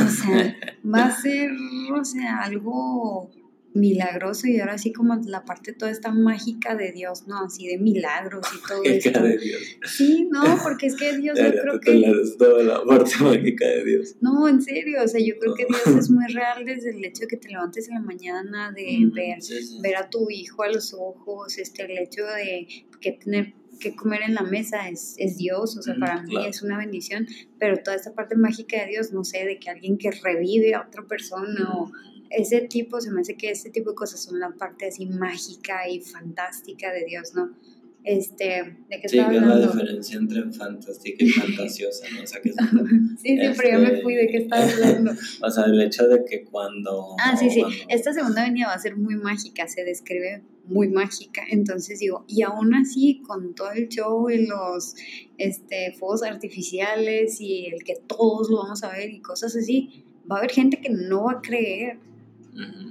[0.00, 1.50] o sea, va a ser,
[1.94, 3.30] o sea, algo
[3.74, 7.44] milagroso y ahora sí como la parte toda esta mágica de Dios, ¿no?
[7.44, 9.10] Así de milagros y todo eso.
[9.10, 9.60] de Dios.
[9.84, 12.12] Sí, no, porque es que Dios yo creo que...
[12.38, 14.16] toda la parte mágica de Dios.
[14.20, 17.22] No, en serio, o sea, yo creo que Dios es muy real desde el hecho
[17.22, 19.38] de que te levantes en la mañana, de ver,
[19.80, 22.66] ver a tu hijo a los ojos, este, el hecho de
[23.00, 26.62] que tener que comer en la mesa es, es Dios, o sea, para mí es
[26.62, 27.26] una bendición,
[27.58, 30.82] pero toda esta parte mágica de Dios, no sé, de que alguien que revive a
[30.82, 31.90] otra persona o
[32.32, 35.88] ese tipo, se me hace que ese tipo de cosas son la parte así mágica
[35.88, 37.50] y fantástica de Dios, ¿no?
[38.04, 42.24] Este, ¿de qué sí, que es la diferencia entre fantástica y fantasiosa, ¿no?
[42.24, 42.52] O sea, que
[43.22, 45.12] sí, sí, pero ya me este, fui, ¿de qué estás hablando?
[45.42, 47.14] o sea, el hecho de que cuando...
[47.20, 51.42] Ah, sí, sí, esta segunda avenida va a ser muy mágica, se describe muy mágica,
[51.48, 54.96] entonces digo, y aún así, con todo el show y los
[55.38, 60.36] este, fuegos artificiales y el que todos lo vamos a ver y cosas así, va
[60.36, 61.98] a haber gente que no va a creer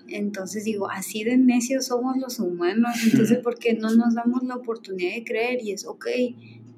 [0.07, 4.55] entonces digo, así de necios somos los humanos, entonces ¿por qué no nos damos la
[4.55, 5.59] oportunidad de creer?
[5.63, 6.07] Y es, ok,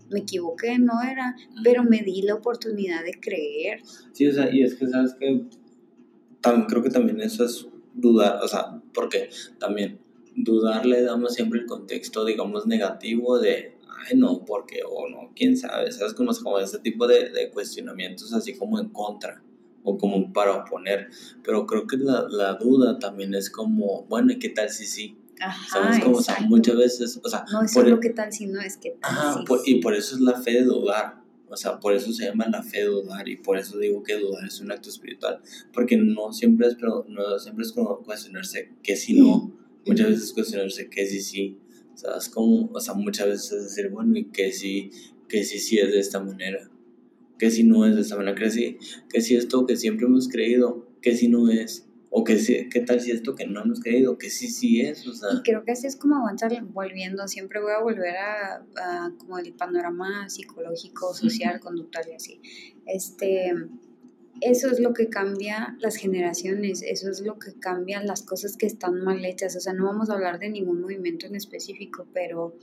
[0.09, 3.81] me equivoqué, no era, pero me di la oportunidad de creer.
[4.11, 5.45] Sí, o sea, y es que sabes que
[6.41, 9.99] también, creo que también eso es dudar, o sea, porque también
[10.35, 15.55] dudar le damos siempre el contexto, digamos, negativo de, ay, no, porque, o no, quién
[15.55, 16.13] sabe, ¿sabes?
[16.13, 19.41] Como, como ese tipo de, de cuestionamientos así como en contra
[19.83, 21.09] o como para oponer,
[21.43, 25.17] pero creo que la, la duda también es como, bueno, ¿y qué tal si sí?
[25.39, 28.61] Ajá, Como, o sea, muchas veces, o sea, no es solo qué tal si no
[28.61, 31.93] es que tal ajá, y por eso es la fe de dudar, o sea, por
[31.93, 34.71] eso se llama la fe de dudar y por eso digo que dudar es un
[34.71, 35.41] acto espiritual,
[35.73, 39.51] porque no siempre es, pero no siempre es como cuestionarse que si no,
[39.85, 41.59] muchas veces cuestionarse que si sí,
[41.93, 44.91] o sea, es como, o sea, muchas veces es decir, bueno, y que sí,
[45.27, 46.69] que sí, sí es de esta manera,
[47.43, 48.77] que si no es de esa manera, si,
[49.09, 52.79] que si esto que siempre hemos creído, que si no es, o que si, qué
[52.79, 55.27] tal si esto que no hemos creído, que sí, sí es, o sea.
[55.33, 58.65] Y creo que así es como avanzar volviendo, siempre voy a volver a,
[59.17, 62.39] como el panorama psicológico, social, conductual y así.
[62.85, 63.51] Este,
[64.39, 68.67] eso es lo que cambia las generaciones, eso es lo que cambia las cosas que
[68.67, 72.55] están mal hechas, o sea, no vamos a hablar de ningún movimiento en específico, pero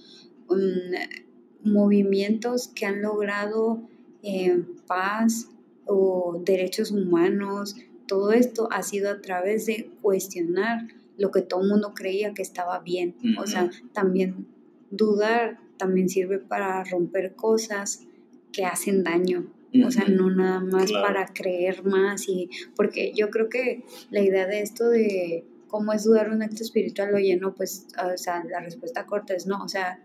[1.65, 3.90] movimientos que han logrado
[4.23, 5.49] eh, paz
[5.87, 11.69] o derechos humanos, todo esto ha sido a través de cuestionar lo que todo el
[11.69, 13.15] mundo creía que estaba bien.
[13.39, 14.47] O sea, también
[14.91, 18.07] dudar también sirve para romper cosas
[18.53, 19.47] que hacen daño.
[19.87, 24.47] O sea, no nada más para creer más y porque yo creo que la idea
[24.49, 28.59] de esto de cómo es dudar un acto espiritual, oye, no, pues, o sea, la
[28.59, 30.03] respuesta corta es no, o sea,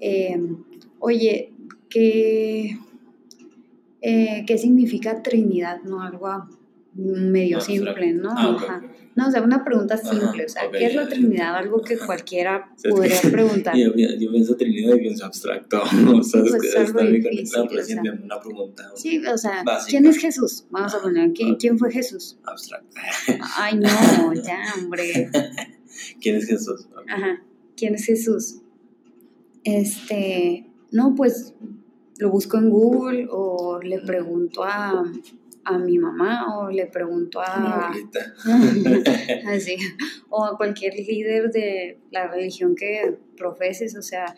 [0.00, 0.64] em,
[0.98, 1.52] oye,
[1.88, 2.76] que
[4.08, 6.00] eh, qué significa Trinidad, ¿no?
[6.00, 6.48] Algo
[6.94, 8.30] medio simple, ¿no?
[8.36, 8.80] Ah,
[9.16, 11.56] no, o sea, una pregunta simple, o sea, ¿qué es la Trinidad?
[11.56, 13.76] Algo que cualquiera podría preguntar.
[13.76, 15.82] Yo, yo, pienso Trinidad y pienso abstracto,
[16.14, 18.92] o sea, es pues que está difícil, una pregunta.
[18.94, 20.66] Sí, o sea, ¿quién es Jesús?
[20.70, 22.38] Vamos a poner, ¿quién, ¿quién fue Jesús?
[22.44, 22.96] Abstracto.
[23.56, 25.32] Ay, no, ya, hombre.
[26.20, 26.86] ¿Quién es Jesús?
[27.08, 27.42] Ajá,
[27.76, 28.60] ¿quién es Jesús?
[29.64, 31.54] Este, no, pues
[32.18, 35.04] lo busco en Google o le pregunto a,
[35.64, 37.92] a mi mamá o le pregunto a,
[39.46, 39.76] así,
[40.30, 44.34] o a cualquier líder de la religión que profeses, o sea,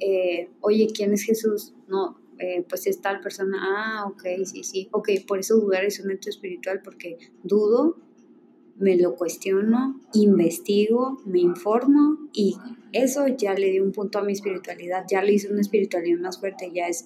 [0.00, 1.74] eh, oye, ¿quién es Jesús?
[1.88, 6.00] No, eh, pues es tal persona, ah, ok, sí, sí, ok, por eso dudar es
[6.00, 7.96] un hecho espiritual, porque dudo,
[8.76, 12.56] me lo cuestiono, investigo, me informo y
[12.92, 16.38] eso ya le dio un punto a mi espiritualidad, ya le hizo una espiritualidad más
[16.38, 17.04] fuerte, ya es,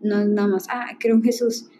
[0.00, 1.70] no es nada más, ah, creo en Jesús,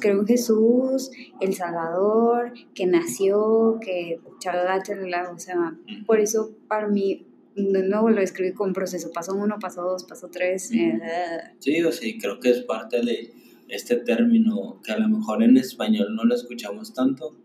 [0.00, 6.88] creo en Jesús, el Salvador, que nació, que chalala, chalala, o sea, por eso para
[6.88, 10.70] mí, de nuevo lo escribí con proceso, paso uno, paso dos, paso tres.
[10.72, 11.00] Eh,
[11.58, 13.32] sí, o sea, creo que es parte de
[13.68, 17.36] este término que a lo mejor en español no lo escuchamos tanto,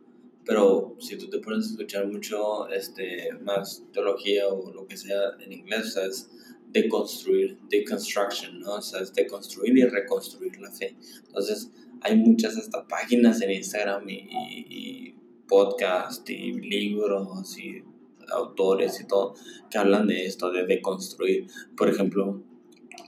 [0.45, 5.37] pero si tú te pones a escuchar mucho este, más teología o lo que sea
[5.39, 6.29] en inglés, o sea, es
[6.71, 8.75] deconstruir, deconstruction, ¿no?
[8.75, 10.95] O sea, es deconstruir y reconstruir la fe.
[11.27, 14.27] Entonces, hay muchas hasta páginas en Instagram y,
[14.69, 15.15] y,
[15.47, 17.83] podcast y libros y
[18.31, 19.35] autores y todo
[19.69, 21.47] que hablan de esto, de deconstruir.
[21.77, 22.41] Por ejemplo,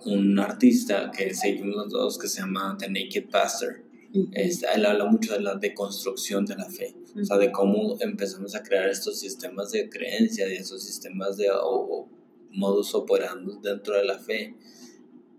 [0.05, 3.84] un artista que seguimos los que se llama The Naked Pastor.
[4.31, 8.55] Este, él habla mucho de la deconstrucción de la fe, o sea, de cómo empezamos
[8.55, 12.07] a crear estos sistemas de creencia, de esos sistemas de o,
[12.51, 14.55] modus operandi dentro de la fe.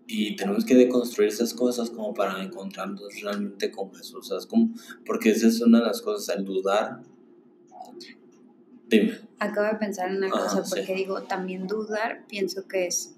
[0.07, 4.47] Y tenemos que deconstruir esas cosas como para encontrarnos realmente con Jesús, ¿sabes?
[4.47, 4.73] Como,
[5.05, 7.01] porque esa es una de las cosas, el dudar.
[8.89, 9.19] Dime.
[9.39, 13.17] Acabo de pensar en una cosa, porque digo, también dudar, pienso que es,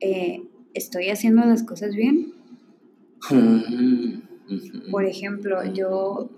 [0.00, 0.42] eh,
[0.74, 2.32] ¿estoy haciendo las cosas bien?
[4.90, 6.30] Por ejemplo, yo...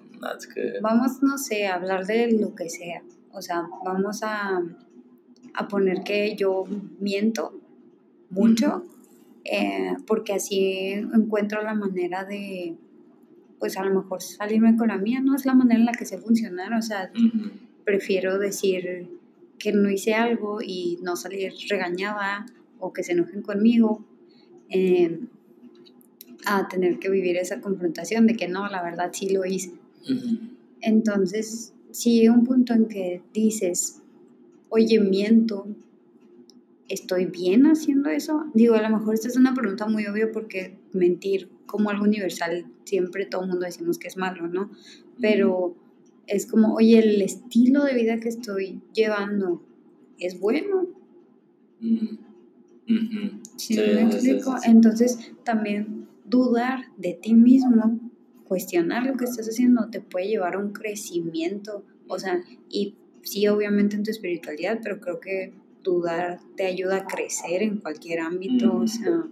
[0.80, 3.02] Vamos, no sé, a hablar de lo que sea.
[3.32, 4.62] O sea, vamos a,
[5.54, 6.64] a poner que yo
[6.98, 7.60] miento
[8.30, 8.84] mucho,
[9.44, 12.76] eh, porque así encuentro la manera de,
[13.58, 16.06] pues a lo mejor salirme con la mía, no es la manera en la que
[16.06, 17.10] sé funcionar, o sea,
[17.84, 19.08] prefiero decir
[19.58, 22.46] que no hice algo y no salir regañada
[22.78, 24.04] o que se enojen conmigo.
[24.68, 25.20] Eh,
[26.46, 29.72] a tener que vivir esa confrontación de que no, la verdad sí lo hice.
[30.80, 34.02] Entonces, si llega un punto en que dices,
[34.68, 35.66] oye, miento,
[36.88, 38.44] ¿estoy bien haciendo eso?
[38.54, 42.66] Digo, a lo mejor esta es una pregunta muy obvia porque mentir como algo universal,
[42.84, 44.70] siempre todo el mundo decimos que es malo, ¿no?
[45.20, 45.76] Pero
[46.26, 49.62] es como, oye, el estilo de vida que estoy llevando
[50.18, 50.88] es bueno.
[53.56, 54.56] ¿Sí, me explico?
[54.64, 55.93] Entonces, también
[56.34, 58.00] dudar de ti mismo,
[58.44, 61.84] cuestionar lo que estás haciendo, te puede llevar a un crecimiento.
[62.08, 67.06] O sea, y sí, obviamente en tu espiritualidad, pero creo que dudar te ayuda a
[67.06, 68.76] crecer en cualquier ámbito.
[68.76, 69.26] O sea.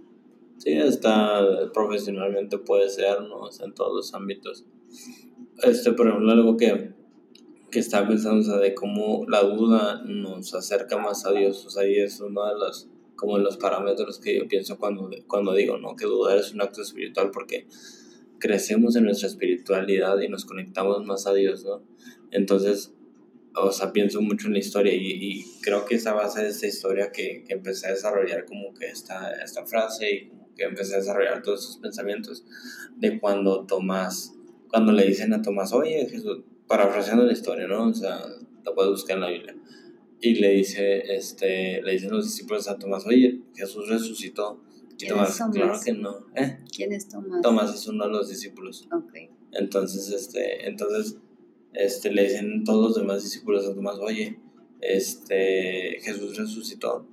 [0.57, 3.49] Sí, hasta profesionalmente puede ser, ¿no?
[3.63, 4.65] en todos los ámbitos.
[5.61, 6.93] Este, por ejemplo, algo que,
[7.69, 11.69] que estaba pensando, o sea, de cómo la duda nos acerca más a Dios, o
[11.69, 15.77] sea, y es uno de los como los parámetros que yo pienso cuando, cuando digo,
[15.77, 15.95] ¿no?
[15.95, 17.67] Que dudar es un acto espiritual porque
[18.39, 21.83] crecemos en nuestra espiritualidad y nos conectamos más a Dios, ¿no?
[22.31, 22.93] Entonces,
[23.55, 26.67] o sea, pienso mucho en la historia y, y creo que esa base de esta
[26.67, 30.97] historia que, que, empecé a desarrollar como que esta, esta frase y que empecé a
[30.97, 32.45] desarrollar todos esos pensamientos
[32.97, 34.33] de cuando Tomás,
[34.69, 37.89] cuando le dicen a Tomás, oye Jesús, parafraseando la historia, ¿no?
[37.89, 38.25] O sea,
[38.65, 39.55] la puedes buscar en la Biblia
[40.23, 44.63] y le dice, este, le dicen los discípulos a Tomás, oye, Jesús resucitó.
[44.97, 46.27] Y Tomás, claro que no.
[46.33, 46.59] ¿Eh?
[46.73, 47.41] ¿Quién es Tomás?
[47.41, 48.87] Tomás es uno de los discípulos.
[48.89, 49.29] Okay.
[49.51, 51.17] Entonces, este, entonces,
[51.73, 54.39] este, le dicen todos los demás discípulos a Tomás, oye,
[54.79, 57.05] este, Jesús resucitó.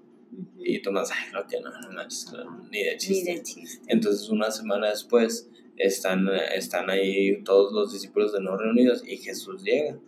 [0.61, 3.29] Y Tomás, ay, claro que no, no, ni de chiste.
[3.29, 3.83] Ni de chiste.
[3.88, 9.64] Entonces, una semana después, están, están ahí todos los discípulos de no reunidos y Jesús
[9.64, 9.99] llega.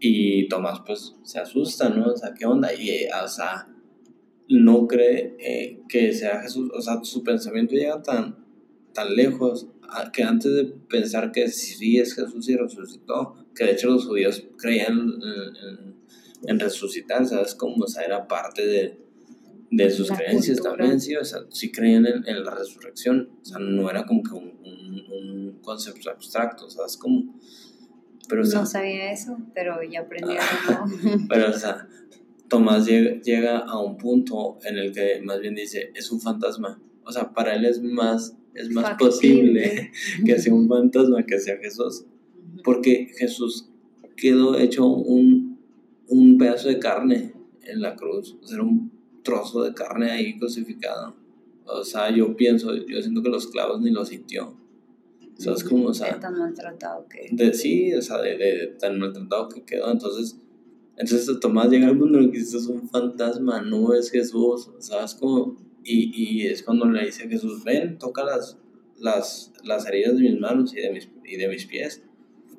[0.00, 2.12] Y Tomás pues se asusta, ¿no?
[2.12, 2.72] O sea, ¿qué onda?
[2.72, 3.68] Y, eh, o sea,
[4.48, 8.36] no cree eh, que sea Jesús, o sea, su pensamiento llega tan,
[8.94, 9.68] tan lejos
[10.12, 14.44] que antes de pensar que sí es Jesús y resucitó, que de hecho los judíos
[14.58, 15.14] creían
[16.46, 17.54] en, resucitar, ¿sabes?
[17.54, 18.98] Como, o sea, era parte de,
[19.70, 23.90] de sus creencias también, sí, o sea, sí creían en, la resurrección, o sea, no
[23.90, 26.96] era como que un, un, un concepto abstracto, ¿sabes?
[26.96, 27.34] Como
[28.28, 30.84] no sabía eso, pero ya aprendí algo
[31.28, 31.88] pero, o sea,
[32.48, 36.80] Tomás llega, a un punto en el que más bien dice, es un fantasma.
[37.04, 39.92] O sea, para él es más, es más posible
[40.24, 42.04] que sea un fantasma que sea Jesús.
[42.64, 43.68] Porque Jesús
[44.16, 45.58] quedó hecho un,
[46.08, 48.36] un pedazo de carne en la cruz.
[48.42, 48.90] O sea, era un
[49.22, 51.14] trozo de carne ahí crucificado.
[51.66, 54.56] O sea, yo pienso, yo siento que los clavos ni lo sintió.
[55.38, 55.86] ¿Sabes cómo?
[55.86, 57.28] O sea, de tan maltratado que.
[57.30, 59.90] De, sí, o sea, de, de, tan maltratado que quedó.
[59.90, 60.36] Entonces,
[60.96, 64.70] entonces Tomás llega al mundo y dice: es un fantasma, no es Jesús.
[64.80, 65.56] ¿Sabes cómo?
[65.84, 68.58] Y, y es cuando le dice a Jesús: ven, toca las,
[68.98, 72.02] las, las heridas de mis manos y de mis, y de mis pies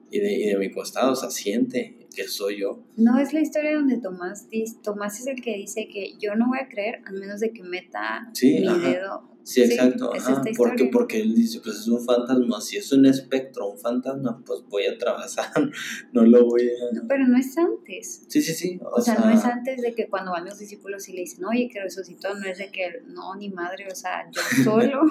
[0.09, 1.11] y de, y de mi costado.
[1.11, 2.83] O sea, siente que soy yo.
[2.97, 6.47] No es la historia donde Tomás dice: Tomás es el que dice que yo no
[6.47, 11.21] voy a creer a menos de que meta mi dedo Sí, exacto, ajá, porque, porque
[11.21, 14.91] él dice, pues es un fantasma, si es un espectro, un fantasma, pues voy a
[14.91, 15.51] atravesar,
[16.13, 16.93] no lo voy a...
[16.93, 18.25] No, pero no es antes.
[18.27, 18.79] Sí, sí, sí.
[18.95, 21.67] O, sea, no es antes de que cuando van los discípulos y le dicen, oye,
[21.67, 25.01] que resucitó, no es de que, no, ni madre, o sea, yo solo,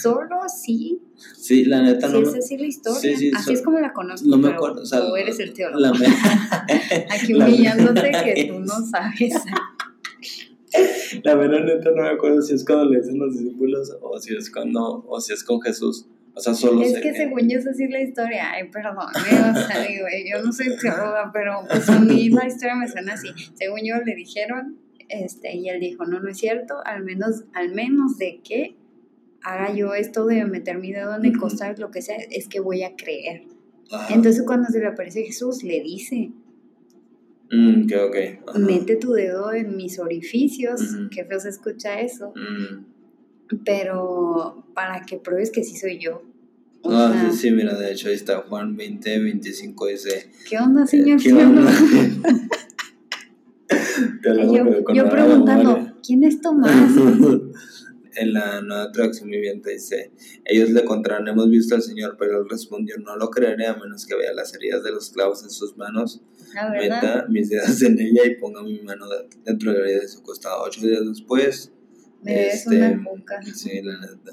[0.00, 1.02] solo sí.
[1.36, 2.24] Sí, la neta no.
[2.24, 3.00] Sí, es así la historia.
[3.00, 4.26] Sí, sí, así es como la conozco.
[4.26, 5.80] No me acuerdo, o sea, tú eres el teólogo.
[5.80, 5.92] La
[7.10, 9.34] Aquí humillándote que tú no sabes.
[11.22, 14.34] La verdad neta no me acuerdo si es cuando le dicen los discípulos o si
[14.34, 16.06] es cuando o si es con Jesús.
[16.36, 19.86] O sea, solo es que, según yo es así la historia, ay, perdón, o sea,
[19.86, 23.28] digo, yo no soy psicóloga, pero pues a mí la historia me suena así.
[23.54, 24.76] Según yo le dijeron,
[25.08, 28.74] este, y él dijo, no, no es cierto, al menos, al menos de que
[29.44, 32.58] haga yo esto de meter mi dedo en el costal, lo que sea, es que
[32.58, 33.44] voy a creer.
[33.90, 34.14] Ajá.
[34.14, 36.30] Entonces cuando se le aparece Jesús, le dice,
[37.50, 41.08] Mm, que mete tu dedo en mis orificios, Ujú.
[41.10, 43.56] qué feo se escucha eso, Mm.
[43.64, 46.22] pero para que pruebes que sí soy yo.
[46.82, 50.30] O Ah, sí, sí, mira, de hecho ahí está Juan 20, 25 dice...
[50.48, 51.20] ¿Qué onda, señor?
[51.20, 51.60] Eh, ¿Qué ¿Sí o no?
[51.60, 51.72] onda?
[54.22, 55.94] Lo yo preguntando.
[56.04, 56.72] ¿quién es Tomás?
[58.16, 60.10] en la nueva traducción viviente dice,
[60.44, 64.06] ellos le contarán, hemos visto al Señor, pero él respondió, no lo creeré a menos
[64.06, 66.22] que vea las heridas de los clavos en sus manos,
[66.72, 70.08] meta mis dedos en ella y ponga mi mano de- dentro de la herida de
[70.08, 70.62] su costado.
[70.62, 71.72] Ocho días después,
[72.22, 74.32] Me este, una cuca, sí, la neta,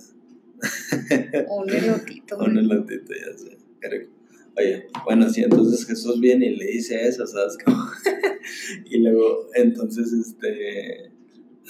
[1.50, 2.38] un elotito.
[2.38, 4.12] un elotito, ya sé, qué rico.
[4.58, 7.58] Oye, bueno, sí, entonces Jesús viene y le dice eso, ¿sabes?
[8.86, 11.12] Y luego, entonces, este,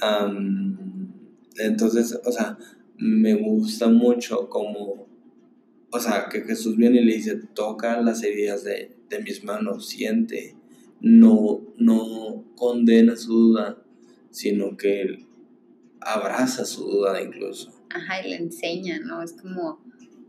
[0.02, 0.91] am,
[1.58, 2.58] entonces, o sea,
[2.98, 5.08] me gusta mucho como,
[5.92, 9.90] o sea, que Jesús viene y le dice, toca las heridas de, de mis manos,
[9.90, 10.56] siente,
[11.02, 13.84] no, no condena su duda,
[14.30, 15.26] sino que él
[16.00, 17.72] abraza su duda incluso.
[17.90, 19.22] Ajá, y le enseña, ¿no?
[19.22, 19.84] Es como,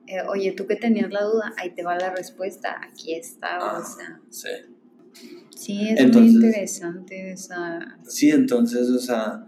[0.06, 3.84] eh, oye, tú que tenías la duda, ahí te va la respuesta, aquí está, o
[3.84, 4.20] sea.
[4.30, 4.48] Sí.
[5.54, 7.98] Sí, es Entonces- muy interesante esa...
[8.08, 9.46] Sí, entonces, o sea,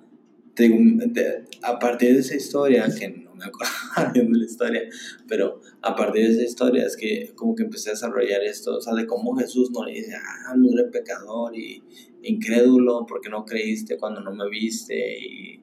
[0.54, 3.72] te a partir de esa historia, que no me acuerdo
[4.14, 4.82] bien de la historia,
[5.28, 8.80] pero a partir de esa historia es que como que empecé a desarrollar esto, o
[8.80, 11.82] sea, de cómo Jesús no le dice, ah, no eres pecador y
[12.22, 15.60] incrédulo porque no creíste cuando no me viste y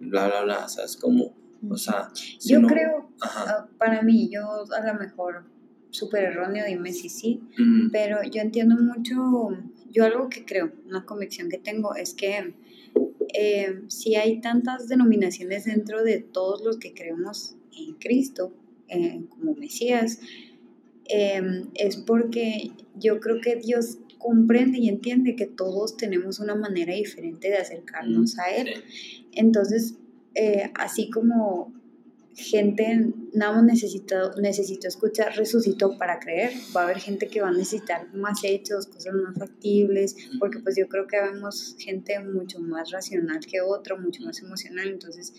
[0.00, 1.34] bla, bla, bla, o sea, es como,
[1.68, 4.40] o sea, si Yo no- creo, Ajá, ah, para mí, yo
[4.74, 5.44] a lo mejor
[5.90, 9.14] súper erróneo, dime si sí, mm, pero yo entiendo mucho,
[9.90, 12.54] yo algo que creo, una convicción que tengo es que
[13.34, 18.52] eh, si hay tantas denominaciones dentro de todos los que creemos en Cristo
[18.88, 20.20] eh, como Mesías,
[21.08, 26.94] eh, es porque yo creo que Dios comprende y entiende que todos tenemos una manera
[26.94, 28.68] diferente de acercarnos a Él.
[29.32, 29.96] Entonces,
[30.34, 31.72] eh, así como
[32.34, 37.48] gente nada más necesitó, necesitó escuchar, resucitó para creer, va a haber gente que va
[37.48, 42.60] a necesitar más hechos, cosas más factibles, porque pues yo creo que vemos gente mucho
[42.60, 45.32] más racional que otro, mucho más emocional, entonces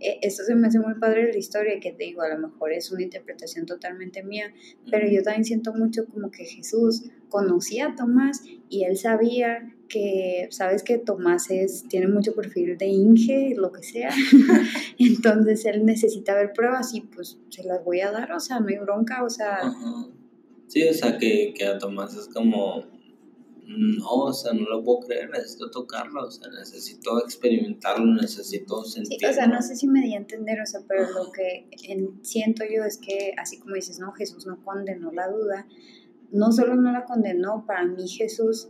[0.00, 2.72] eh, esto se me hace muy padre la historia, que te digo, a lo mejor
[2.72, 4.52] es una interpretación totalmente mía,
[4.90, 10.48] pero yo también siento mucho como que Jesús conocía a Tomás y él sabía que,
[10.50, 14.10] sabes que Tomás es, tiene mucho perfil de Inge, lo que sea,
[14.98, 18.68] entonces él necesita ver pruebas y pues se las voy a dar, o sea, no
[18.68, 19.58] hay bronca, o sea.
[20.66, 22.84] Sí, o sea, que, que a Tomás es como,
[23.66, 28.92] no, o sea, no lo puedo creer, necesito tocarlo, o sea, necesito experimentarlo, necesito sí,
[28.92, 29.30] sentirlo.
[29.30, 32.24] o sea, no sé si me di a entender, o sea, pero lo que en-
[32.24, 35.66] siento yo es que, así como dices, no, Jesús no condenó la duda,
[36.30, 38.68] no solo no la condenó, para mí Jesús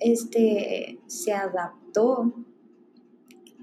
[0.00, 2.34] este, se adaptó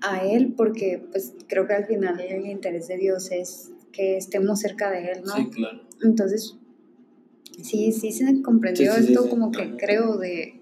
[0.01, 4.59] a él porque pues creo que al final el interés de Dios es que estemos
[4.59, 5.35] cerca de él, ¿no?
[5.35, 5.81] Sí, claro.
[6.03, 6.57] Entonces,
[7.61, 9.29] sí, sí se comprendió Sí, sí, sí, esto sí.
[9.29, 10.54] como que creo de,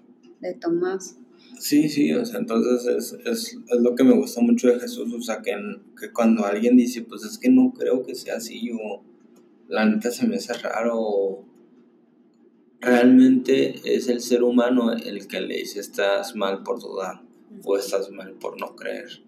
[0.44, 1.16] de Tomás.
[1.58, 5.12] Sí, sí, o sea, entonces es, es, es lo que me gusta mucho de Jesús,
[5.12, 5.52] o sea, que,
[5.98, 9.02] que cuando alguien dice, pues es que no creo que sea así, o
[9.68, 11.44] la neta se me hace raro, o
[12.80, 17.22] realmente es el ser humano el que le dice estás mal por dudar,
[17.64, 19.22] o estás mal por no creer.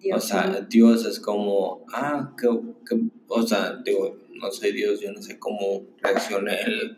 [0.00, 0.66] Dios o sea.
[0.68, 2.48] Dios es como, ah, que,
[2.88, 6.96] que- o sea, digo, no soy Dios, yo no sé cómo reaccione Él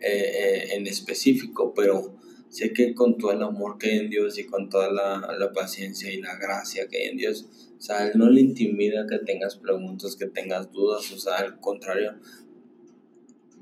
[0.00, 2.19] eh, eh, en específico, pero
[2.50, 5.52] sé que con todo el amor que hay en Dios y con toda la, la
[5.52, 7.46] paciencia y la gracia que hay en Dios,
[7.78, 11.60] o sea, Él no le intimida que tengas preguntas, que tengas dudas, o sea, al
[11.60, 12.14] contrario,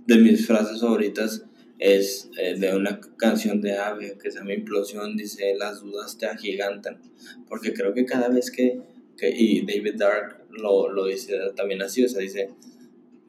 [0.07, 1.45] de mis frases favoritas
[1.79, 6.27] es eh, de una canción de Ave que se llama Implosión, dice, las dudas te
[6.27, 7.01] agigantan,
[7.49, 8.81] porque creo que cada vez que,
[9.17, 12.51] que y David Dark lo, lo dice también así, o sea, dice,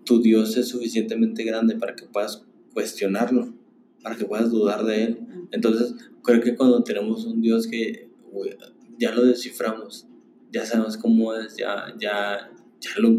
[0.06, 2.44] tu Dios es suficientemente grande para que puedas
[2.74, 3.54] cuestionarlo,
[4.02, 5.19] para que puedas dudar de Él.
[5.52, 8.56] Entonces, creo que cuando tenemos un Dios que uy,
[9.00, 10.08] ya lo desciframos,
[10.52, 13.10] ya sabemos cómo es, ya, ya, ya lo,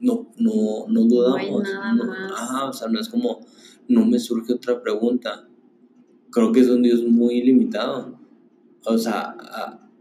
[0.00, 1.62] no, no, no dudamos.
[1.62, 2.32] nada más.
[2.32, 3.40] Ajá, o sea, no es como,
[3.88, 5.48] no me surge otra pregunta.
[6.30, 8.18] Creo que es un Dios muy limitado.
[8.84, 9.36] O sea,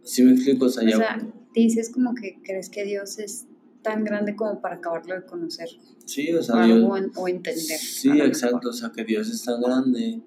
[0.01, 0.97] si me explico, o sea, O ya...
[0.97, 3.47] sea, dices como que crees que Dios es
[3.81, 5.69] tan grande como para acabarlo de conocer.
[6.05, 7.77] Sí, o sea, o, Dios, o entender.
[7.77, 8.69] sí, exacto, mejor.
[8.69, 10.21] o sea, que Dios es tan grande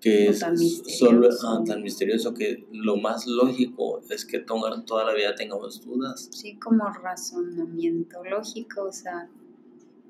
[0.00, 4.84] que O es tan solo ah, tan misterioso que lo más lógico es que toda,
[4.84, 6.28] toda la vida tengamos dudas.
[6.32, 9.28] Sí, como razonamiento lógico, o sea,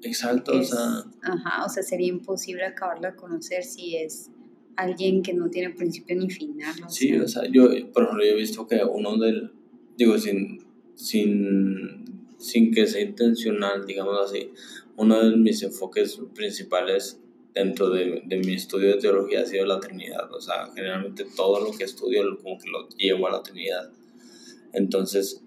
[0.02, 4.30] Exacto, es- o sea, ajá, o sea, sería imposible acabarlo de conocer si es
[4.76, 6.74] alguien que no tiene principio ni final.
[6.86, 7.22] o sí, sea.
[7.22, 9.50] o sea, yo, por ejemplo, yo he visto que uno del,
[9.96, 10.64] digo, sin,
[10.94, 12.04] sin,
[12.38, 14.52] sin que sea intencional, digamos así,
[14.96, 17.20] uno de mis enfoques principales
[17.54, 21.60] dentro de, de mi estudio de teología ha sido la Trinidad, o sea, generalmente todo
[21.60, 23.90] lo que estudio lo- como que lo llevo a la Trinidad.
[24.72, 25.42] Entonces,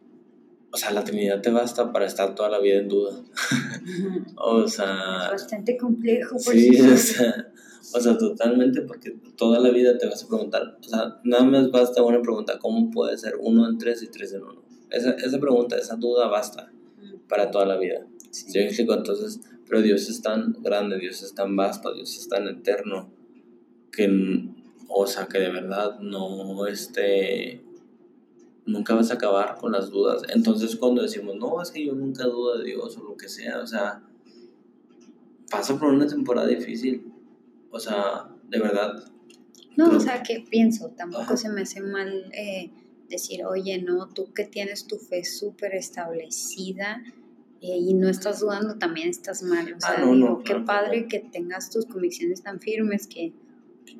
[0.72, 3.14] o sea, la Trinidad te basta para estar toda la vida en duda.
[4.36, 6.36] O Es sea, bastante complejo.
[6.44, 7.52] por Sí, o sea,
[7.94, 11.70] o sea, totalmente, porque toda la vida te vas a preguntar, o sea, nada más
[11.72, 14.62] basta una pregunta, ¿cómo puede ser uno en tres y tres en uno?
[14.90, 16.72] Esa, esa pregunta, esa duda basta
[17.30, 18.06] para toda la vida.
[18.32, 18.50] Sí.
[18.52, 18.94] ¿Sí me explico?
[18.94, 23.10] Entonces, pero Dios es tan grande, Dios es tan vasto, Dios es tan eterno,
[23.92, 24.50] que,
[24.88, 27.62] o sea, que de verdad no, este,
[28.66, 30.24] nunca vas a acabar con las dudas.
[30.34, 33.60] Entonces, cuando decimos, no, es que yo nunca dudo de Dios o lo que sea,
[33.60, 34.02] o sea,
[35.50, 37.12] pasa por una temporada difícil.
[37.70, 39.04] O sea, de verdad.
[39.78, 41.38] No, creo- o sea, que pienso, tampoco Ajá.
[41.38, 42.70] se me hace mal eh,
[43.10, 47.02] decir, oye, no, tú que tienes tu fe súper establecida
[47.62, 49.72] y no estás dudando, también estás mal.
[49.74, 53.08] O Ah, sea, no, digo, no, qué claro, padre que tengas tus convicciones tan firmes
[53.08, 53.34] que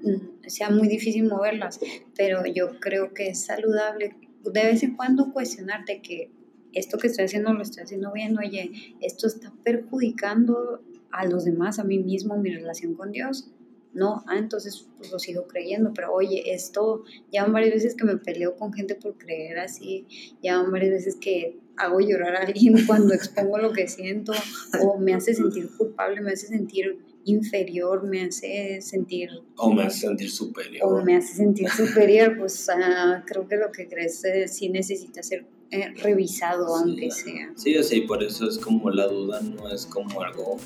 [0.04, 1.80] mm, sea muy difícil moverlas,
[2.18, 6.32] pero yo creo que es saludable de vez en cuando cuestionarte que
[6.74, 10.82] esto que estoy haciendo lo estoy haciendo bien, oye, esto está perjudicando
[11.12, 13.50] a los demás, a mí mismo, mi relación con Dios.
[13.94, 18.06] No, ah, entonces pues lo sigo creyendo, pero oye, esto, ya van varias veces que
[18.06, 20.08] me peleo con gente por creer así,
[20.42, 24.34] ya van varias veces que hago llorar a alguien cuando expongo lo que siento,
[24.82, 30.08] o me hace sentir culpable, me hace sentir inferior, me hace sentir O me hace
[30.08, 30.82] sentir superior.
[30.84, 35.22] o me hace sentir superior, pues ah, creo que lo que crees eh, sí necesita
[35.22, 37.52] ser eh, revisado, Sí, aunque sea.
[37.56, 40.58] Sí, o sea, y por eso es como la duda no es como algo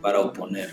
[0.00, 0.70] para oponer,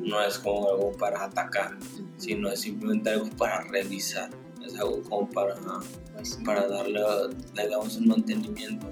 [0.00, 1.78] no es como algo para atacar,
[2.18, 4.30] sino es simplemente algo para revisar,
[4.66, 5.54] es algo como para,
[6.14, 6.44] Pues sí.
[6.44, 7.00] para darle,
[7.54, 8.86] le damos un mantenimiento.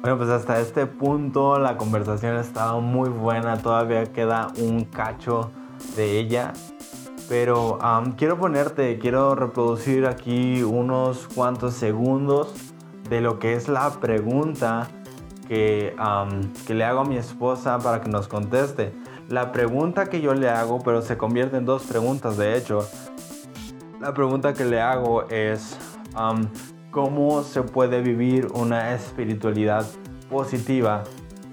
[0.00, 3.58] Bueno, pues hasta este punto la conversación ha estado muy buena.
[3.58, 5.50] Todavía queda un cacho
[5.96, 6.52] de ella.
[7.28, 12.54] Pero am, quiero ponerte, quiero reproducir aquí unos cuantos segundos
[13.10, 14.88] de lo que es la pregunta
[15.48, 15.94] que,
[16.68, 18.92] le hago a mi esposa para que nos conteste.
[19.28, 22.86] La pregunta que yo le hago, pero se convierte en dos preguntas de hecho.
[24.00, 25.76] La pregunta que le hago es,
[26.90, 29.86] ¿cómo se puede vivir una espiritualidad
[30.30, 31.04] positiva?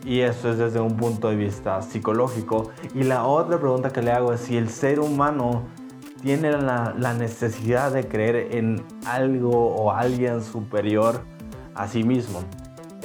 [0.05, 2.69] Y eso es desde un punto de vista psicológico.
[2.93, 5.63] Y la otra pregunta que le hago es si el ser humano
[6.21, 11.21] tiene la necesidad de creer en algo o alguien superior
[11.73, 12.41] a sí mismo.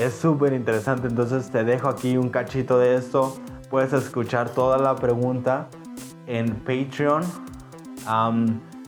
[0.01, 3.37] Es súper interesante, entonces te dejo aquí un cachito de esto.
[3.69, 5.69] Puedes escuchar toda la pregunta
[6.27, 7.23] en Patreon.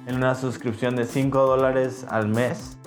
[0.07, 2.79] en una suscripción de 5 dólares al mes.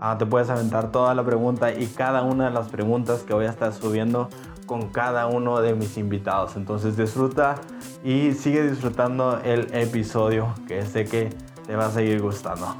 [0.00, 3.44] Ah, te puedes aventar toda la pregunta y cada una de las preguntas que voy
[3.44, 4.30] a estar subiendo
[4.64, 6.56] con cada uno de mis invitados.
[6.56, 7.56] Entonces disfruta
[8.02, 11.28] y sigue disfrutando el episodio que sé que
[11.66, 12.74] te va a seguir gustando.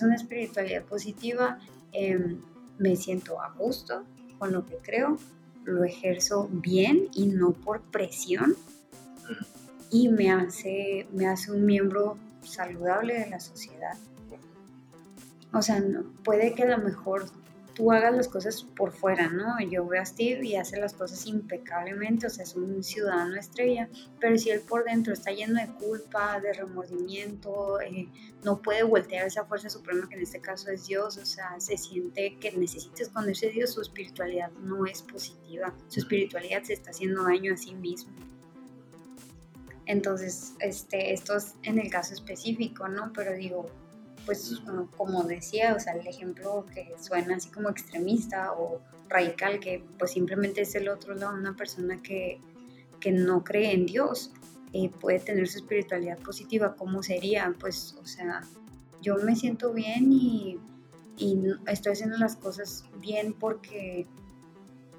[0.00, 1.58] Es una espiritualidad positiva,
[1.92, 2.40] em,
[2.78, 4.02] me siento a gusto
[4.38, 5.18] con lo que creo,
[5.64, 8.56] lo ejerzo bien y no por presión
[9.90, 13.98] y me hace, me hace un miembro saludable de la sociedad.
[15.52, 17.26] O sea, no- puede que a lo mejor
[17.80, 19.58] tú hagas las cosas por fuera, ¿no?
[19.70, 23.88] Yo veo a Steve y hace las cosas impecablemente, o sea, es un ciudadano estrella,
[24.20, 28.06] pero si él por dentro está lleno de culpa, de remordimiento, eh,
[28.44, 31.78] no puede voltear esa fuerza suprema que en este caso es Dios, o sea, se
[31.78, 36.90] siente que necesita esconderse de Dios, su espiritualidad no es positiva, su espiritualidad se está
[36.90, 38.12] haciendo daño a sí mismo.
[39.86, 43.10] Entonces, este, esto es en el caso específico, ¿no?
[43.14, 43.70] Pero digo,
[44.26, 44.62] pues
[44.96, 50.12] como decía, o sea, el ejemplo que suena así como extremista o radical, que pues
[50.12, 52.40] simplemente es el otro lado, una persona que,
[53.00, 54.32] que no cree en Dios,
[54.72, 57.54] eh, puede tener su espiritualidad positiva, ¿cómo sería?
[57.58, 58.42] Pues, o sea,
[59.02, 60.58] yo me siento bien y,
[61.16, 64.06] y estoy haciendo las cosas bien porque,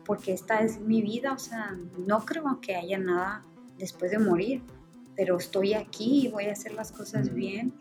[0.06, 3.44] porque esta es mi vida, o sea, no creo que haya nada
[3.78, 4.62] después de morir,
[5.16, 7.74] pero estoy aquí y voy a hacer las cosas bien.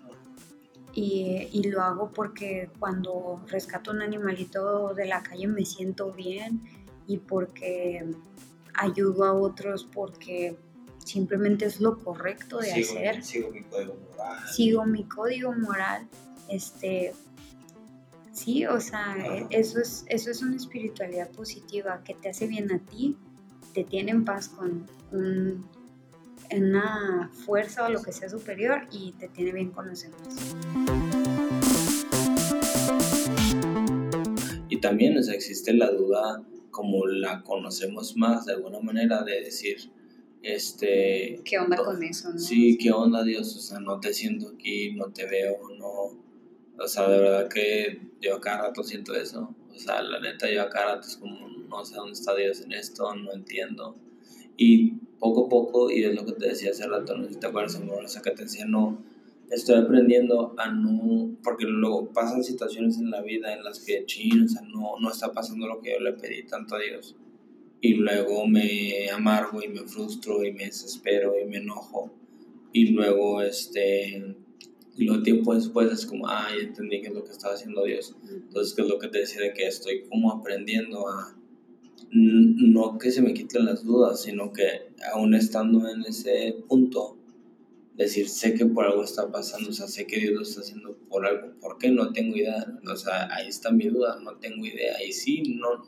[0.92, 6.60] Y, y, lo hago porque cuando rescato un animalito de la calle me siento bien
[7.06, 8.04] y porque
[8.74, 10.56] ayudo a otros porque
[11.04, 13.22] simplemente es lo correcto de hacer.
[13.24, 14.48] Sigo mi código moral.
[14.48, 16.08] Sigo mi código moral.
[16.48, 17.12] Este,
[18.32, 19.16] sí, o sea,
[19.50, 23.16] eso es, eso es una espiritualidad positiva que te hace bien a ti,
[23.74, 24.86] te tiene en paz con
[26.56, 30.56] una fuerza o lo que sea superior y te tiene bien con los demás.
[34.68, 39.90] Y también o existe la duda como la conocemos más de alguna manera de decir,
[40.42, 41.40] este...
[41.44, 42.38] ¿Qué onda con eso?
[42.38, 43.56] Sí, ¿qué onda Dios?
[43.56, 46.18] O sea, no te siento aquí, no te veo, no...
[46.78, 49.54] O sea, de verdad que yo a cada rato siento eso.
[49.74, 52.62] O sea, la neta yo a cada rato es como, no sé dónde está Dios
[52.62, 53.96] en esto, no entiendo.
[54.62, 57.40] Y poco a poco, y es lo que te decía hace rato, no sé si
[57.40, 59.02] te acuerdas, amor, o sea, que te decía, no,
[59.50, 64.44] estoy aprendiendo a no, porque luego pasan situaciones en la vida en las que, ching,
[64.44, 67.16] o sea, no, no está pasando lo que yo le pedí tanto a Dios.
[67.80, 72.12] Y luego me amargo y me frustro y me desespero y me enojo.
[72.74, 74.36] Y luego, este,
[74.94, 77.82] y luego tiempo después es como, ah, ya entendí qué es lo que estaba haciendo
[77.84, 78.14] Dios.
[78.30, 81.39] Entonces, qué es lo que te decía de que estoy como aprendiendo a,
[82.12, 87.16] no que se me quiten las dudas, sino que aún estando en ese punto,
[87.94, 90.96] decir, sé que por algo está pasando, o sea, sé que Dios lo está haciendo
[91.08, 91.90] por algo, ¿por qué?
[91.90, 95.84] No tengo idea, o sea, ahí está mi duda, no tengo idea, y sí, no,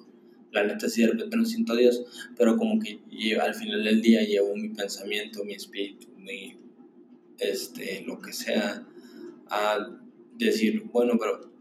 [0.52, 2.04] la neta sí, de repente no siento a Dios,
[2.36, 3.00] pero como que
[3.40, 6.56] al final del día llevo mi pensamiento, mi espíritu, mi,
[7.38, 8.86] este, lo que sea,
[9.48, 9.90] a
[10.36, 11.51] decir, bueno, pero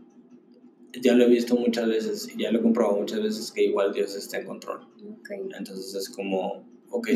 [0.99, 3.93] ya lo he visto muchas veces, y ya lo he comprobado muchas veces que igual
[3.93, 4.87] Dios está en control.
[5.29, 7.09] Entonces es como, ok,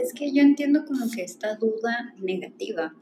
[0.00, 2.94] es que yo entiendo como que esta duda negativa.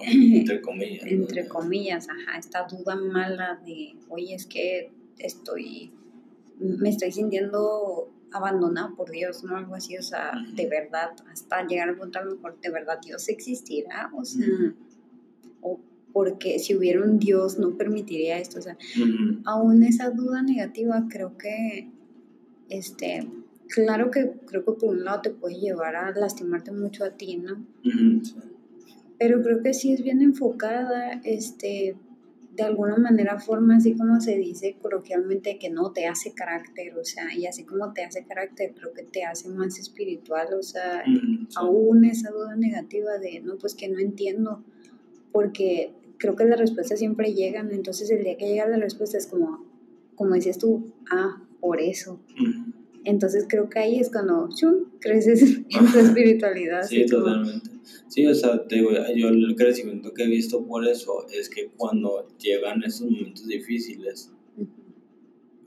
[0.00, 1.02] entre comillas.
[1.06, 5.92] entre comillas, ajá, esta duda mala de, oye, es que estoy,
[6.58, 9.56] me estoy sintiendo abandonado por Dios, ¿no?
[9.56, 12.98] Algo así, o sea, de verdad, hasta llegar al punto a lo mejor, de verdad,
[13.04, 14.91] Dios existirá, o sea, o
[16.12, 18.76] porque si hubiera un Dios no permitiría esto, o sea,
[19.44, 21.88] aún esa duda negativa creo que,
[22.68, 23.26] este,
[23.68, 27.36] claro que creo que por un lado te puede llevar a lastimarte mucho a ti,
[27.36, 27.64] ¿no?
[29.18, 31.96] Pero creo que sí es bien enfocada, este,
[32.54, 37.04] de alguna manera forma, así como se dice coloquialmente, que no te hace carácter, o
[37.04, 41.02] sea, y así como te hace carácter, creo que te hace más espiritual, o sea,
[41.56, 44.62] aún esa duda negativa de, no, pues que no entiendo,
[45.32, 45.92] porque
[46.22, 49.66] creo que las respuestas siempre llegan, entonces el día que llega la respuesta es como,
[50.14, 52.20] como decías tú, ah, por eso.
[53.04, 54.48] Entonces creo que ahí es cuando
[55.00, 56.84] creces en tu espiritualidad.
[56.84, 57.68] Sí, totalmente.
[58.06, 61.70] Sí, o sea, te digo, yo el crecimiento que he visto por eso es que
[61.76, 64.30] cuando llegan esos momentos difíciles,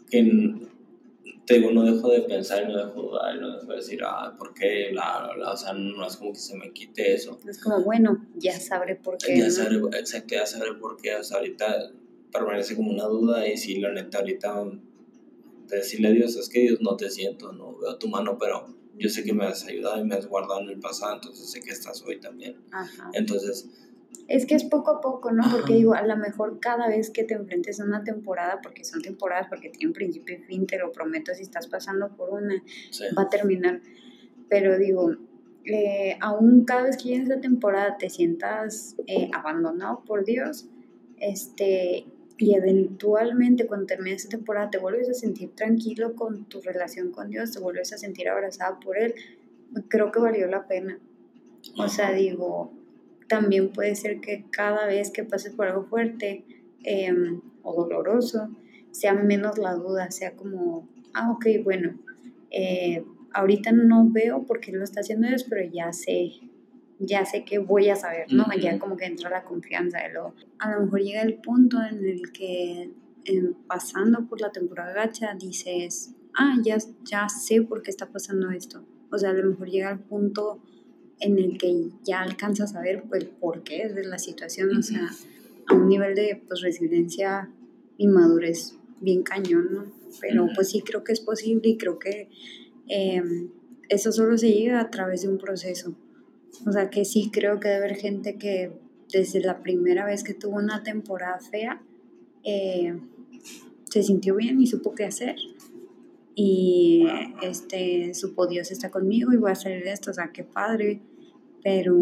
[0.10, 0.24] que
[1.46, 3.76] te digo, no dejo de pensar y no dejo de dudar y no dejo de
[3.78, 4.90] decir, ah, ¿por qué?
[4.92, 7.40] Bla, bla, O sea, no es como que se me quite eso.
[7.48, 9.38] Es como, bueno, ya sabré por qué.
[9.38, 11.16] Ya sabré, exacto, ya sabré por qué.
[11.16, 11.92] O sea, ahorita
[12.32, 14.66] permanece como una duda y si la neta ahorita
[15.68, 18.68] decirle a Dios, es que Dios no te siento, no veo tu mano, pero
[18.98, 21.62] yo sé que me has ayudado y me has guardado en el pasado, entonces sé
[21.62, 22.58] que estás hoy también.
[23.14, 23.70] Entonces...
[24.28, 25.44] Es que es poco a poco, ¿no?
[25.52, 29.02] Porque digo, a lo mejor cada vez que te enfrentes a una temporada, porque son
[29.02, 32.56] temporadas, porque tienen principio y fin, te lo prometo, si estás pasando por una,
[33.18, 33.82] va a terminar.
[34.50, 35.16] Pero digo,
[35.66, 40.68] eh, aún cada vez que llegues esa temporada te sientas eh, abandonado por Dios,
[41.20, 42.06] este,
[42.38, 47.30] y eventualmente cuando termine esa temporada te vuelves a sentir tranquilo con tu relación con
[47.30, 49.14] Dios, te vuelves a sentir abrazada por Él,
[49.88, 51.00] creo que valió la pena.
[51.78, 52.72] O sea, digo,
[53.28, 56.46] también puede ser que cada vez que pases por algo fuerte
[56.84, 58.50] em, o doloroso,
[58.92, 62.00] sea menos la duda, sea como, ah, ok, bueno,
[62.52, 63.04] eh,
[63.34, 66.32] ahorita no veo por qué lo está haciendo Dios, pero ya sé
[67.00, 68.46] ya sé que voy a saber, ¿no?
[68.60, 70.34] Ya como que entra la confianza de lo...
[70.60, 72.92] A lo mejor llega el punto en el que
[73.68, 78.86] pasando por la temporada gacha dices, ah, ya, ya sé por qué está pasando esto.
[79.12, 80.62] O sea, a lo mejor llega el punto
[81.20, 85.10] en el que ya alcanzas a ver el porqué de la situación, o sea,
[85.68, 87.50] a un nivel de pues, resiliencia
[87.98, 89.86] y madurez bien cañón, ¿no?
[90.22, 92.30] Pero pues sí creo que es posible y creo que
[92.88, 93.50] em,
[93.90, 95.96] eso solo se llega a través de un proceso.
[96.66, 98.72] O sea que sí creo que debe haber gente que
[99.12, 101.82] desde la primera vez que tuvo una temporada fea,
[102.44, 102.98] eh,
[103.90, 105.36] se sintió bien y supo qué hacer.
[106.36, 107.08] Y
[107.42, 111.00] este, supo Dios está conmigo y voy a salir de esto, o sea, qué padre.
[111.64, 111.96] Pero,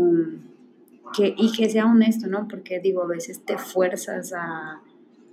[1.16, 2.48] que, y que sea honesto, ¿no?
[2.48, 4.82] Porque digo, a veces te fuerzas a,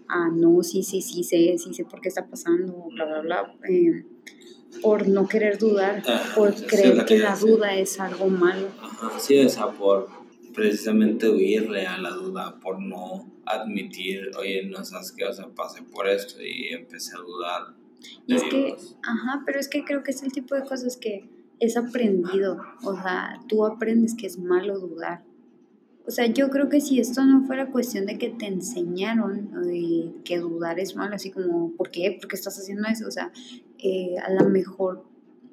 [0.09, 3.55] a no, sí, sí, sí sé, sí sé por qué está pasando, bla, bla, bla.
[3.69, 4.05] Eh,
[4.83, 6.03] por no querer dudar,
[6.35, 8.69] por creer que la duda es algo malo.
[8.81, 10.09] Ajá, sí, o sea, por
[10.55, 15.83] precisamente huirle a la duda, por no admitir, oye, no sabes qué, o sea, pasé
[15.83, 17.80] por esto y empecé a dudar.
[18.27, 21.29] Y es que, ajá, pero es que creo que es el tipo de cosas que
[21.59, 25.23] es aprendido, o sea, tú aprendes que es malo dudar.
[26.07, 30.13] O sea, yo creo que si esto no fuera cuestión de que te enseñaron eh,
[30.25, 32.17] que dudar es malo, así como, ¿por qué?
[32.19, 33.07] ¿Por qué estás haciendo eso?
[33.07, 33.31] O sea,
[33.79, 35.05] eh, a lo mejor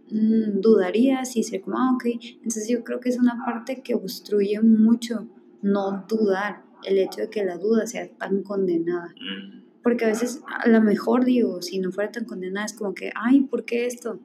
[0.10, 2.06] mm, dudarías y ser como, ah, ok.
[2.38, 5.28] Entonces yo creo que es una parte que obstruye mucho
[5.62, 9.10] no dudar, el hecho de que la duda sea tan condenada.
[9.10, 9.66] Mm.
[9.88, 13.10] Porque a veces, a lo mejor digo, si no fuera tan condenada, es como que,
[13.16, 14.20] ay, ¿por qué esto?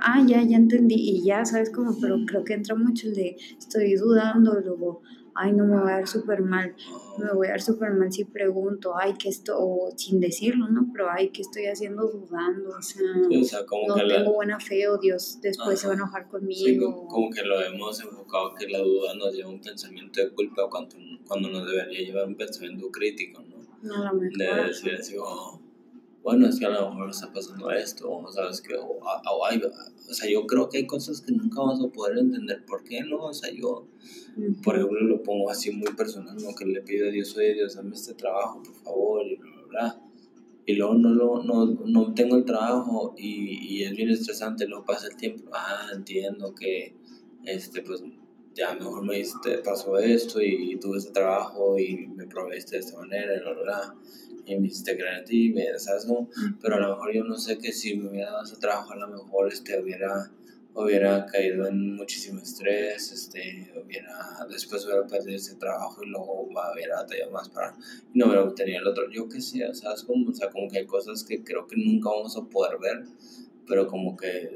[0.00, 1.98] Ah, ya, ya entendí, y ya, ¿sabes cómo?
[2.00, 5.02] Pero creo que entra mucho el de, estoy dudando, luego,
[5.34, 6.72] ay, no me voy a dar súper mal,
[7.18, 10.86] me voy a dar súper mal si pregunto, ay, que esto, o sin decirlo, ¿no?
[10.92, 12.76] Pero, ay, ¿qué estoy haciendo dudando?
[12.78, 15.80] O sea, Sí, o sea, como no que la- tengo buena fe o Dios después
[15.80, 16.04] se va a Ajá.
[16.04, 16.92] enojar Sí, conmigo.
[16.94, 20.30] como, como que lo hemos enfocado que la duda nos lleva a un pensamiento de
[20.30, 20.94] culpa cuando,
[21.26, 23.53] cuando nos debería llevar un pensamiento crítico, ¿no?
[23.84, 24.36] No, a lo mejor.
[24.38, 25.60] De decir así, oh,
[26.22, 29.60] bueno, es que a lo mejor está pasando esto, o sabes que, o, o hay-
[29.62, 33.02] o sea, yo creo que hay cosas que nunca vamos a poder entender, ¿por qué
[33.02, 33.24] no?
[33.26, 33.86] O sea, yo,
[34.62, 36.54] por ejemplo, lo pongo así muy personal, ¿no?
[36.54, 39.66] Que le pido a Dios, oye, Dios, dame este trabajo, por favor, y bla, bla,
[39.68, 40.00] bla.
[40.66, 44.86] Y luego no, lo, no, no tengo el trabajo y, y es bien estresante, luego
[44.86, 46.94] pasa el tiempo, ah, entiendo que,
[47.44, 48.02] este, pues,
[48.54, 49.22] ya mejor me
[49.64, 53.94] pasó esto y tuve este trabajo y me proveiste de esta manera, bla, bla, bla.
[54.46, 56.28] Y me hiciste creer en ti, me, ¿sabes cómo?
[56.60, 58.96] Pero a lo mejor yo no sé que si me hubiera dado ese trabajo, a
[58.96, 60.30] lo mejor, este, hubiera
[60.74, 66.96] hubiera caído en muchísimo estrés, este, hubiera, después hubiera perdido ese trabajo y luego hubiera
[66.96, 67.76] batallado más para,
[68.12, 70.02] y no hubiera obtenido el otro, yo qué sé, ¿sabes?
[70.02, 73.04] Como, o sea, como que hay cosas que creo que nunca vamos a poder ver,
[73.68, 74.50] pero como que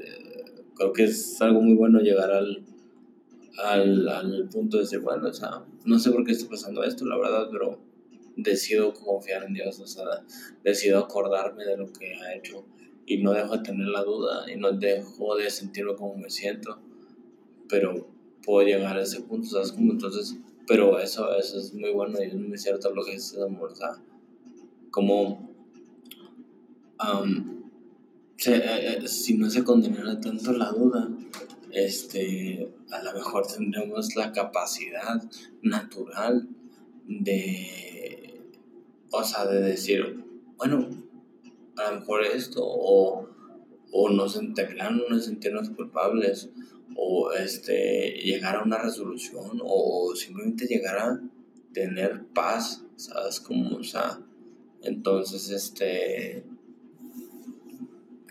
[0.75, 2.65] creo que es algo muy bueno llegar al,
[3.57, 7.05] al, al punto de decir, bueno, o sea, no sé por qué está pasando esto,
[7.05, 7.79] la verdad, pero
[8.35, 10.05] decido confiar en Dios, o sea,
[10.63, 12.63] decido acordarme de lo que ha hecho
[13.05, 16.79] y no dejo de tener la duda y no dejo de sentirlo como me siento,
[17.67, 18.07] pero
[18.45, 19.71] puedo llegar a ese punto, ¿sabes?
[19.71, 20.37] Como entonces,
[20.67, 23.73] pero eso, eso es muy bueno y es muy cierto lo que es el amor,
[23.73, 23.75] o
[24.91, 25.49] como
[26.97, 27.63] am,
[28.37, 31.09] se- eh, eh, si no se condenara tanto la duda,
[31.71, 35.21] este, a lo mejor tendremos la capacidad
[35.61, 36.47] natural
[37.07, 38.41] de,
[39.11, 40.23] o sea, de decir,
[40.57, 40.89] bueno,
[41.77, 43.29] a lo mejor esto, o,
[43.91, 46.49] o nos enterran, no sentirnos culpables,
[46.95, 51.21] o este, llegar a una resolución, o simplemente llegar a
[51.73, 53.39] tener paz, ¿sabes?
[53.39, 54.19] Como, o sea,
[54.81, 56.43] entonces, este,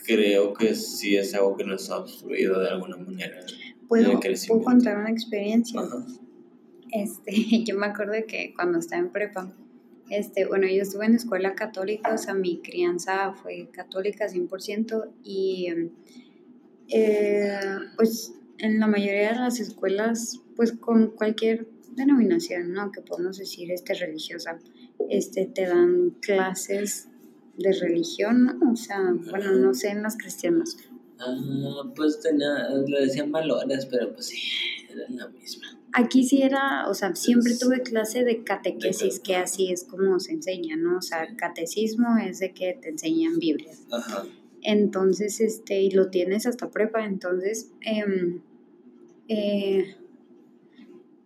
[0.08, 3.40] creo que sí es algo que nos ha obstruido de alguna manera.
[3.86, 5.80] ¿Puedo, ¿Puedo contar una experiencia?
[5.80, 6.06] Ajá.
[6.90, 7.32] Este,
[7.66, 9.52] yo me acuerdo que cuando estaba en prepa,
[10.08, 15.68] este, bueno, yo estuve en escuela católica, o sea, mi crianza fue católica 100% y
[16.88, 17.58] eh,
[17.96, 22.90] pues en la mayoría de las escuelas, pues con cualquier denominación, ¿no?
[22.92, 24.58] Que podemos decir, este, religiosa,
[25.10, 27.08] este, te dan clases
[27.58, 28.72] de religión, ¿no?
[28.72, 30.76] O sea, bueno, no sé en las cristianas,
[31.20, 34.38] Ah, pues tenía, le decían valores, pero pues sí,
[34.88, 35.66] era la misma.
[35.92, 40.32] Aquí sí era, o sea, siempre tuve clase de catequesis, que así es como se
[40.32, 40.98] enseña, ¿no?
[40.98, 43.72] O sea, catecismo es de que te enseñan Biblia.
[43.90, 44.24] Ajá.
[44.62, 47.04] Entonces, este, y lo tienes hasta prepa.
[47.04, 48.42] Entonces, em,
[49.28, 49.96] eh,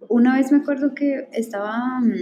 [0.08, 2.14] una vez me acuerdo que estaba, mm,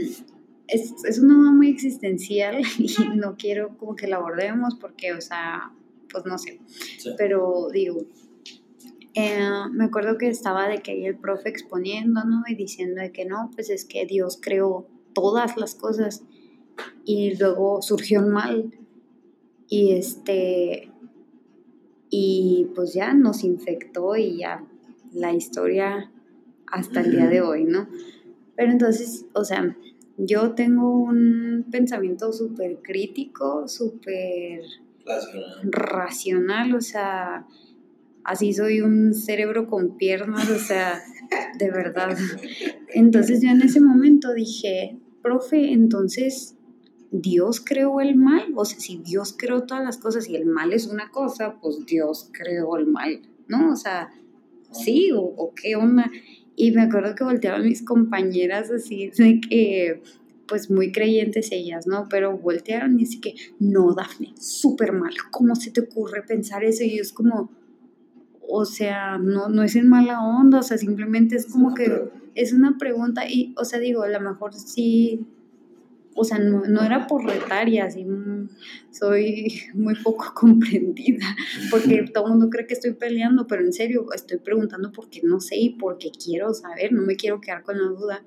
[0.73, 5.21] es, es una duda muy existencial y no quiero como que la abordemos porque, o
[5.21, 5.73] sea,
[6.11, 6.61] pues no sé,
[6.99, 7.11] Sí.
[7.17, 8.05] pero digo,
[9.15, 9.39] eh,
[9.73, 12.43] me acuerdo que estaba de que ahí el profe exponiendo, ¿no?
[12.49, 16.23] Y diciendo de que no, pues es que Dios creó todas las cosas
[17.05, 18.73] y luego surgió el mal
[19.69, 20.91] y este,
[22.09, 24.65] y pues ya nos infectó y ya
[25.13, 26.11] la historia
[26.67, 27.89] hasta el día de hoy, ¿no?
[28.57, 29.77] Pero entonces, o sea,
[30.27, 34.63] yo tengo un pensamiento súper crítico, súper
[35.05, 35.73] Racional.
[35.73, 37.47] racional, o sea,
[38.25, 41.03] así soy un cerebro con piernas, o sea,
[41.59, 42.17] de verdad.
[42.95, 46.57] Entonces yo en ese momento dije, profe, entonces,
[47.11, 50.73] Dios creó el mal, o sea, si Dios creó todas las cosas y el mal
[50.73, 53.73] es una cosa, pues Dios creó el mal, ¿no?
[53.73, 54.11] O sea,
[54.73, 56.11] sí, o, qué onda.
[56.61, 60.03] Y me acuerdo que volteaban mis compañeras así, de que,
[60.47, 62.07] pues muy creyentes ellas, ¿no?
[62.11, 66.85] Pero voltearon y así que, no, Dafne, súper mal, ¿cómo se te ocurre pensar eso?
[66.85, 67.51] Y es como,
[68.47, 72.53] o sea, no, no es en mala onda, o sea, simplemente es como que es
[72.53, 75.27] una pregunta y, o sea, digo, a lo mejor sí
[76.21, 78.51] o sea, no, era por retar y así mm,
[78.91, 81.25] soy muy poco comprendida,
[81.71, 85.41] porque todo el mundo cree que estoy peleando, pero en serio estoy preguntando porque no
[85.41, 88.23] sé y porque quiero saber, no me quiero quedar con la duda.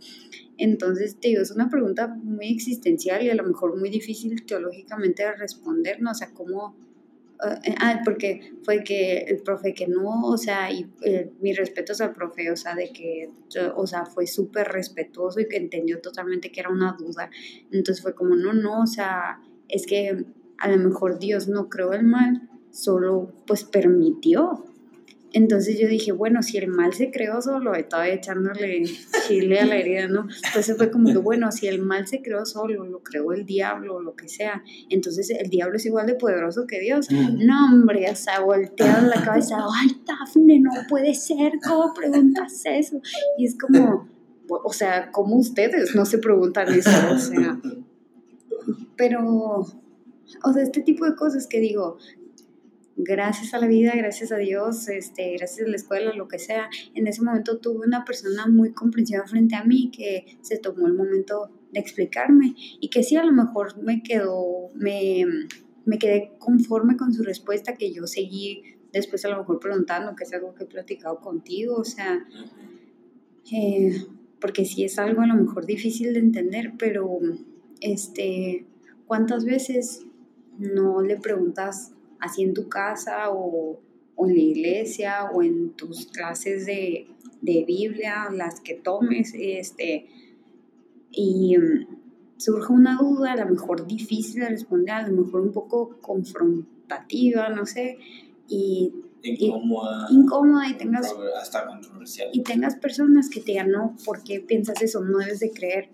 [0.57, 5.23] Entonces, te digo, es una pregunta muy existencial y a lo mejor muy difícil teológicamente
[5.23, 6.11] de responder, ¿no?
[6.11, 6.75] O sea, ¿cómo,
[7.39, 12.13] ah, porque fue que el profe que no, o sea, y eh, mis respetos al
[12.13, 13.29] profe, o sea, de que,
[13.75, 17.29] o sea, fue súper respetuoso y que entendió totalmente que era una duda.
[17.71, 20.25] Entonces fue como, no, no, o sea, es que
[20.57, 24.65] a lo mejor Dios no creó el mal, solo pues permitió
[25.33, 28.83] entonces yo dije, bueno, si el mal se creó solo, estaba echándole
[29.27, 30.27] chile a la herida, ¿no?
[30.45, 33.95] Entonces fue como que, bueno, si el mal se creó solo, lo creó el diablo,
[33.95, 37.07] o lo que sea, entonces el diablo es igual de poderoso que Dios.
[37.09, 43.01] No, hombre, o sea, volteado la cabeza, ay, Dafne, no puede ser, ¿cómo preguntas eso?
[43.37, 44.07] Y es como,
[44.47, 46.91] o sea, ¿cómo ustedes no se preguntan eso?
[47.11, 47.59] O sea,
[48.95, 49.65] pero,
[50.43, 51.97] o sea, este tipo de cosas que digo,
[52.95, 56.69] gracias a la vida, gracias a Dios, este, gracias a la escuela, lo que sea,
[56.93, 60.93] en ese momento tuve una persona muy comprensiva frente a mí que se tomó el
[60.93, 65.25] momento de explicarme y que sí, a lo mejor me quedó, me,
[65.85, 70.23] me quedé conforme con su respuesta, que yo seguí después a lo mejor preguntando, que
[70.23, 72.25] es algo que he platicado contigo, o sea,
[73.51, 74.05] eh,
[74.39, 77.19] porque sí es algo a lo mejor difícil de entender, pero
[77.81, 78.65] este,
[79.07, 80.05] ¿cuántas veces
[80.59, 81.92] no le preguntas
[82.23, 83.79] así en tu casa o,
[84.17, 87.07] en la iglesia o en tus clases de,
[87.41, 90.07] Biblia, las que tomes, este,
[91.11, 91.87] y mm,
[92.37, 97.49] surge una duda, a lo mejor difícil de responder, a lo mejor un poco confrontativa,
[97.49, 97.97] no sé,
[98.47, 98.93] y
[99.23, 102.29] incómoda, incómoda y tengas hasta controversial.
[102.31, 105.03] y tengas personas que te digan no, ¿por qué piensas eso?
[105.03, 105.89] No debes de creer.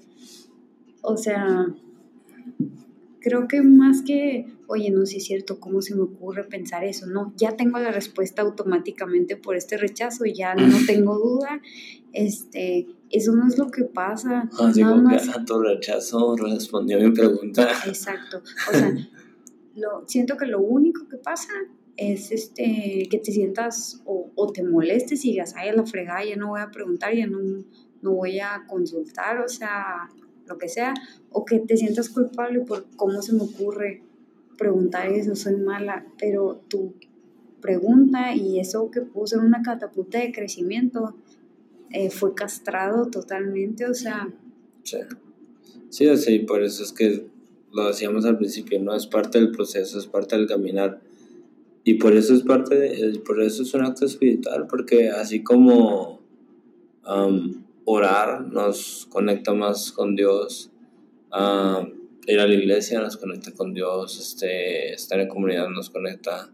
[1.01, 1.65] O sea,
[3.22, 6.84] creo que más que, oye, no sé si es cierto, ¿cómo se me ocurre pensar
[6.84, 7.05] eso?
[7.07, 11.61] No, ya tengo la respuesta automáticamente por este rechazo, ya no tengo duda.
[12.13, 14.49] Este, eso no es lo que pasa.
[14.59, 15.45] Ah, nada más.
[15.45, 17.67] tu rechazo respondió mi pregunta.
[17.88, 18.41] Exacto.
[18.70, 18.93] O sea,
[19.76, 21.51] lo, siento que lo único que pasa
[21.97, 26.24] es este, que te sientas o, o te molestes y digas, ay, a la fregada,
[26.24, 27.39] ya no voy a preguntar, ya no,
[28.01, 30.09] no voy a consultar, o sea,
[30.50, 30.93] lo que sea,
[31.32, 34.02] o que te sientas culpable por cómo se me ocurre
[34.58, 36.93] preguntar eso, soy mala, pero tu
[37.62, 41.16] pregunta y eso que puso en una catapulta de crecimiento
[41.91, 44.28] eh, fue castrado totalmente, o sea...
[44.84, 44.97] Sí.
[45.89, 47.28] sí, sí, por eso es que
[47.72, 51.02] lo decíamos al principio, no es parte del proceso, es parte del caminar.
[51.84, 56.20] Y por eso es parte, de, por eso es un acto espiritual, porque así como
[57.91, 60.71] orar nos conecta más con Dios.
[61.31, 64.19] ir a la iglesia nos conecta con Dios.
[64.19, 66.51] Este, estar en comunidad nos conecta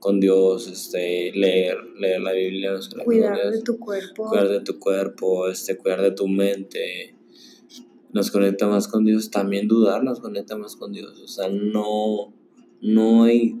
[0.00, 0.66] con Dios.
[0.66, 3.54] Este, leer, leer la Biblia nos conecta cuidar con Dios.
[3.54, 4.28] de tu cuerpo.
[4.28, 7.14] Cuidar de tu cuerpo, este, cuidar de tu mente.
[8.12, 9.30] Nos conecta más con Dios.
[9.30, 11.20] También dudar nos conecta más con Dios.
[11.20, 12.32] O sea, no,
[12.80, 13.60] no hay,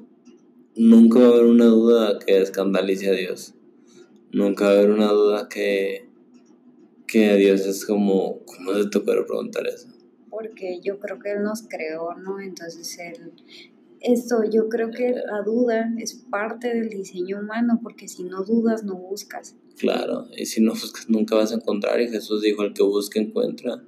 [0.74, 3.54] nunca va a haber una duda que escandalice a Dios.
[4.32, 6.08] Nunca va a haber una duda que,
[7.06, 9.88] que a Dios es como, ¿cómo se te puede preguntar eso?
[10.30, 12.40] Porque yo creo que Él nos creó, ¿no?
[12.40, 13.32] Entonces Él,
[14.00, 18.84] esto yo creo que la duda es parte del diseño humano, porque si no dudas,
[18.84, 19.56] no buscas.
[19.78, 23.20] Claro, y si no buscas, nunca vas a encontrar, y Jesús dijo, el que busca,
[23.20, 23.82] encuentra.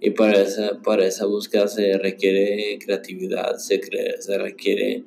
[0.00, 3.80] Y para esa, para esa búsqueda se requiere creatividad, se,
[4.20, 5.04] se requiere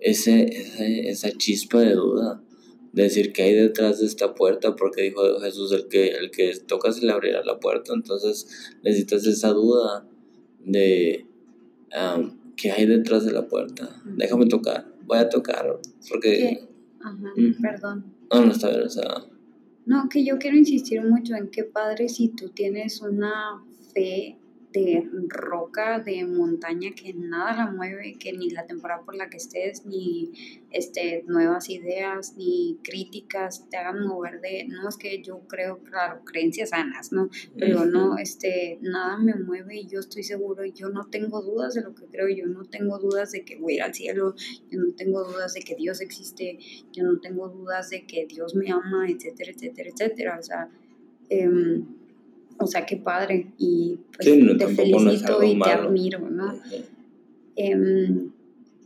[0.00, 2.42] ese, ese, esa chispa de duda
[2.92, 6.92] decir que hay detrás de esta puerta, porque dijo Jesús, el que, el que toca
[6.92, 10.06] se le abrirá la puerta, entonces necesitas esa duda
[10.64, 11.26] de
[11.96, 14.02] um, qué hay detrás de la puerta.
[14.04, 16.68] Déjame tocar, voy a tocar, porque...
[17.00, 18.04] Ajá, perdón.
[18.32, 19.24] No, no está bien, o sea...
[19.84, 24.38] No, que yo quiero insistir mucho en que padre si tú tienes una fe
[24.72, 29.36] de roca, de montaña que nada la mueve, que ni la temporada por la que
[29.36, 35.40] estés, ni este, nuevas ideas, ni críticas te hagan mover de, no es que yo
[35.46, 37.28] creo, claro, creencias sanas, ¿no?
[37.58, 41.82] Pero no, este, nada me mueve y yo estoy seguro, yo no tengo dudas de
[41.82, 44.34] lo que creo, yo no tengo dudas de que voy al cielo,
[44.70, 46.58] yo no tengo dudas de que Dios existe,
[46.92, 50.68] yo no tengo dudas de que Dios me ama, etcétera, etcétera, etcétera, o sea,
[51.28, 51.82] eh,
[52.62, 53.52] o sea, qué padre.
[53.58, 56.54] Y pues, te felicito y te admiro, ¿no?
[57.56, 58.30] Em,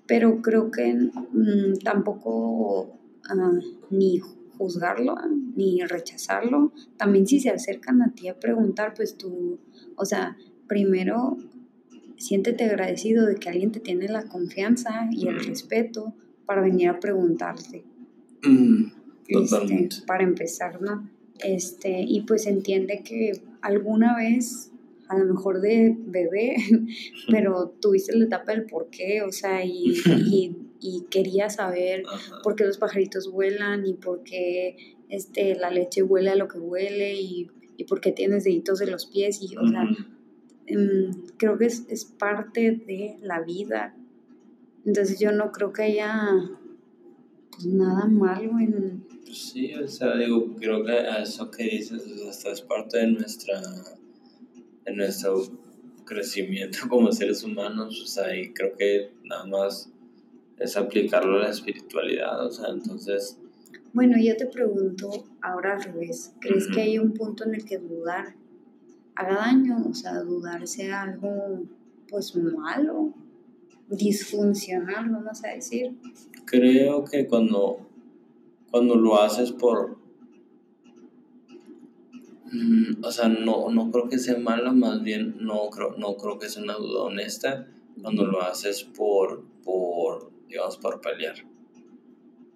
[0.07, 3.61] pero creo que mm, tampoco uh,
[3.91, 4.21] ni
[4.59, 5.17] juzgarlo
[5.55, 6.73] ni rechazarlo.
[6.97, 9.59] También si se acercan a ti a preguntar, pues tú,
[9.97, 11.37] o sea, primero
[12.17, 16.15] siéntete agradecido de que alguien te tiene la confianza y el respeto
[16.47, 17.85] para venir a preguntarte.
[19.29, 21.09] Este, para empezar, ¿no?
[21.41, 24.73] Este, y pues entiende que alguna vez,
[25.09, 26.57] a lo mejor de bebé,
[27.31, 29.95] pero tuviste la etapa del por qué, o sea, y,
[30.31, 32.03] y, y quería saber
[32.43, 36.59] por qué los pajaritos vuelan y por qué este, la leche huele a lo que
[36.59, 39.85] huele y, y por qué tienes deditos de los pies, y, o sea,
[40.67, 43.97] em, creo que es, es parte de la vida.
[44.85, 46.33] Entonces yo no creo que haya
[47.65, 52.99] nada malo en, Sí, o sea, digo, creo que eso que dices hasta es parte
[52.99, 53.61] de nuestra
[54.85, 55.43] de nuestro
[56.05, 59.91] crecimiento como seres humanos, o sea, y creo que nada más
[60.59, 63.39] es aplicarlo a la espiritualidad, o sea, entonces...
[63.93, 67.79] Bueno, yo te pregunto ahora al revés, ¿crees que hay un punto en el que
[67.79, 68.35] dudar
[69.15, 69.87] haga daño?
[69.89, 71.65] O sea, dudar sea algo,
[72.09, 73.15] pues, malo,
[73.89, 75.93] disfuncional, vamos a decir.
[76.45, 77.87] Creo que cuando
[78.77, 79.97] cuando lo haces por...
[82.53, 86.39] Mm, o sea, no, no creo que sea malo, más bien no creo, no creo
[86.39, 87.67] que sea una duda honesta
[88.01, 91.37] cuando lo haces por, por digamos, por pelear.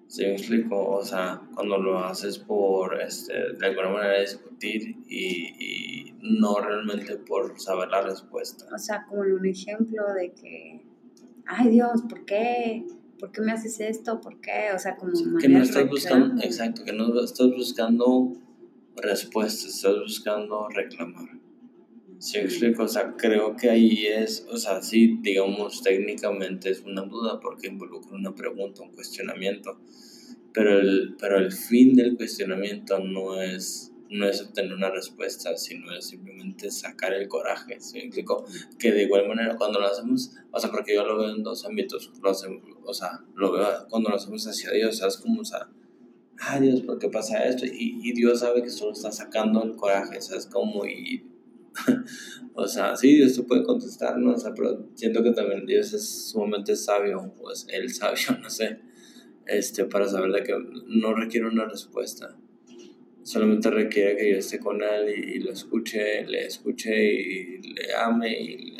[0.06, 0.90] ¿Sí me explico?
[0.90, 7.16] O sea, cuando lo haces por, este, de alguna manera, discutir y, y no realmente
[7.16, 8.66] por saber la respuesta.
[8.74, 10.84] O sea, como un ejemplo de que,
[11.50, 12.84] ay Dios, ¿por qué?
[13.20, 14.20] ¿por qué me haces esto?
[14.20, 14.72] ¿Por qué?
[14.74, 15.12] O sea, como...
[15.38, 18.32] que no estás buscando, exacto, que no estás buscando
[18.96, 21.28] respuestas, estás buscando reclamar.
[22.18, 22.82] ¿Sí explico?
[22.82, 27.68] O sea, creo que ahí es, o sea, sí, digamos, técnicamente es una duda porque
[27.68, 29.78] involucra una pregunta, un cuestionamiento,
[30.52, 35.94] pero el, pero el fin del cuestionamiento no es no es obtener una respuesta, sino
[35.94, 38.44] es simplemente sacar el coraje, ¿sí explico?
[38.78, 41.64] Que de igual manera cuando lo hacemos, o sea, porque yo lo veo en dos
[41.64, 45.16] ámbitos, lo hacemos, o sea, lo veo cuando lo hacemos hacia Dios, ¿sabes?
[45.16, 45.68] Como, o sea,
[46.40, 47.66] ah, Dios, ¿por qué pasa esto?
[47.66, 50.46] Y, y Dios sabe que solo está sacando el coraje, ¿sabes?
[50.46, 51.24] Como, y,
[52.54, 54.32] o sea, sí, Dios te puede contestar, ¿no?
[54.32, 58.80] O sea, pero siento que también Dios es sumamente sabio, pues el sabio, no sé,
[59.46, 60.54] este, para saber de que
[60.88, 62.36] no requiere una respuesta
[63.22, 68.40] solamente requiere que yo esté con él y, lo escuche, le escuche y le ame
[68.40, 68.76] y,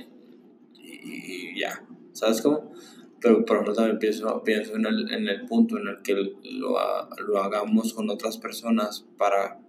[0.83, 2.73] y, ya, ¿sabes cómo?
[3.21, 6.77] Pero por ejemplo también pienso, pienso en, el, en el punto en el que lo,
[7.27, 9.61] lo hagamos con otras personas para,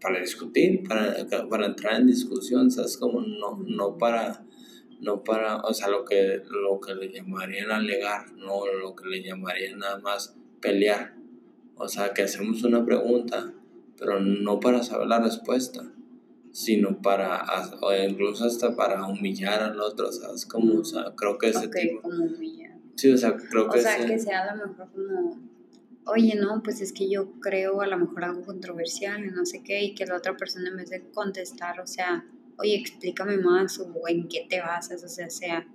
[0.00, 1.14] para discutir, para,
[1.48, 2.96] para entrar en discusión, ¿sabes?
[2.96, 4.44] Como no, no para
[5.00, 9.22] no para, o sea, lo que, lo que le llamarían alegar, no lo que le
[9.22, 11.14] llamarían nada más pelear.
[11.76, 13.52] O sea, que hacemos una pregunta
[13.98, 15.82] pero no para saber la respuesta,
[16.52, 17.44] sino para,
[17.80, 20.46] o incluso hasta para humillar al otro, ¿sabes?
[20.46, 22.02] Como, o sea, creo que ese tipo...
[22.02, 22.78] como humillar.
[22.96, 23.78] Sí, o sea, creo que...
[23.78, 25.40] O sea, que sea a lo mejor como,
[26.06, 29.62] oye, no, pues es que yo creo a lo mejor algo controversial y no sé
[29.62, 32.24] qué, y que la otra persona en vez de contestar, o sea,
[32.58, 35.66] oye, explícame más, o en qué te basas, o sea, sea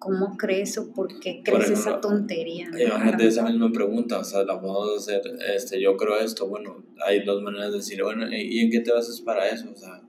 [0.00, 2.68] ¿Cómo crees o por qué crees esa tontería?
[2.68, 5.20] Imagínate esa misma pregunta, o sea, la podemos hacer,
[5.54, 8.92] este, yo creo esto, bueno, hay dos maneras de decir, bueno, ¿y en qué te
[8.92, 9.70] basas para eso?
[9.70, 10.00] O sea,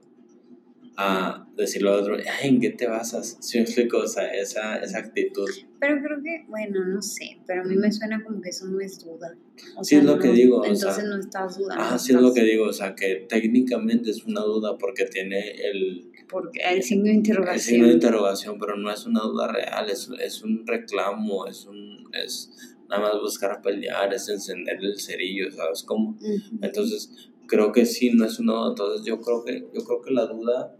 [0.96, 3.38] a decirlo a otro, ¿en qué te basas?
[3.42, 5.48] Si me explico, o sea, esa, esa actitud.
[5.80, 8.80] Pero creo que, bueno, no sé, pero a mí me suena como que eso no
[8.80, 9.36] es duda.
[9.76, 10.64] O sí, es lo que digo.
[10.64, 11.84] Entonces no estás dudando.
[11.84, 15.50] Ah, sí, es lo que digo, o sea, que técnicamente es una duda porque tiene
[15.50, 17.54] el porque el signo de interrogación.
[17.54, 21.66] El signo de interrogación, pero no es una duda real, es, es un reclamo, es
[21.66, 22.50] un es
[22.88, 26.16] nada más buscar pelear, es encender el cerillo, ¿sabes cómo?
[26.60, 28.68] Entonces, creo que sí, no es una duda.
[28.70, 30.76] Entonces, yo creo que, yo creo que la duda,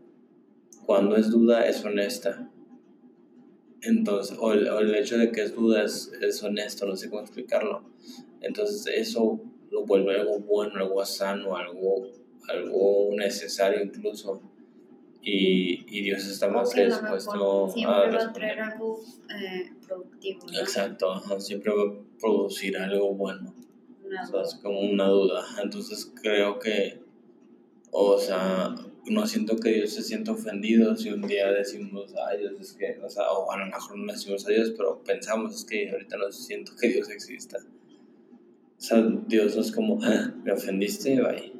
[0.86, 2.50] cuando es duda, es honesta.
[3.82, 7.10] Entonces, o el, o el hecho de que es duda es, es honesto, no sé
[7.10, 7.82] cómo explicarlo.
[8.40, 12.08] Entonces, eso lo vuelve algo bueno, algo sano, algo,
[12.48, 14.40] algo necesario incluso
[15.24, 19.72] y, y Dios está más lo dispuesto mejor a siempre va a traer algo eh,
[19.86, 20.58] productivo, ¿no?
[20.58, 23.54] Exacto, ajá, siempre va a producir algo bueno.
[24.04, 25.44] Una O sea, es como una duda.
[25.62, 27.00] Entonces creo que,
[27.92, 28.74] o sea,
[29.06, 32.98] no siento que Dios se sienta ofendido si un día decimos, ay Dios, es que,
[33.00, 36.72] o a lo mejor no decimos a Dios, pero pensamos, es que ahorita no siento
[36.76, 37.58] que Dios exista.
[37.58, 41.52] O sea, Dios no es como, "Ah, me ofendiste, bye.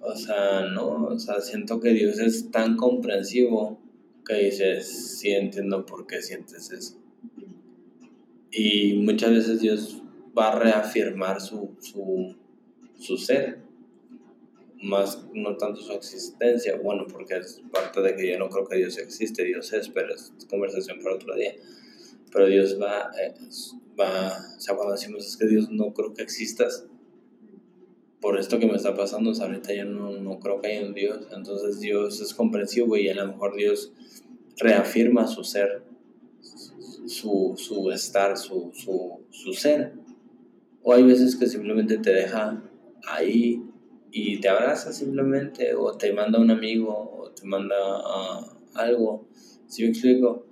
[0.00, 3.78] O sea, no, o sea, siento que Dios es tan comprensivo
[4.26, 6.98] que dices, sí entiendo por qué sientes eso.
[8.50, 10.02] Y muchas veces Dios
[10.36, 12.34] va a reafirmar su, su,
[12.98, 13.63] su ser,
[14.84, 18.76] más no tanto su existencia, bueno, porque es parte de que yo no creo que
[18.76, 21.54] Dios existe, Dios es, pero es conversación para otro día.
[22.30, 23.34] Pero Dios va, eh,
[23.98, 26.86] va, o sea, cuando decimos es que Dios no creo que existas,
[28.20, 30.86] por esto que me está pasando, o sea, ahorita yo no, no creo que haya
[30.86, 33.92] un Dios, entonces Dios es comprensivo y a lo mejor Dios
[34.58, 35.82] reafirma su ser,
[37.06, 39.92] su, su estar, su, su, su ser.
[40.82, 42.62] O hay veces que simplemente te deja
[43.06, 43.62] ahí
[44.16, 49.26] y te abraza simplemente, o te manda un amigo, o te manda ah, algo,
[49.66, 50.46] si me explico?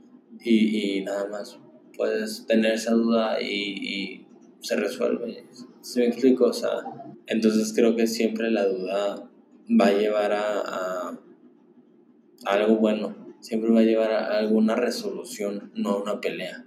[0.45, 1.61] Y, y nada más
[1.97, 4.27] puedes tener esa duda y, y
[4.61, 5.47] se resuelve,
[5.81, 6.47] si me explico?
[6.47, 6.71] O sea,
[7.27, 9.31] entonces creo que siempre la duda
[9.81, 11.21] va a llevar a, a,
[12.47, 16.65] algo bueno, siempre va a llevar a alguna resolución, no a una pelea.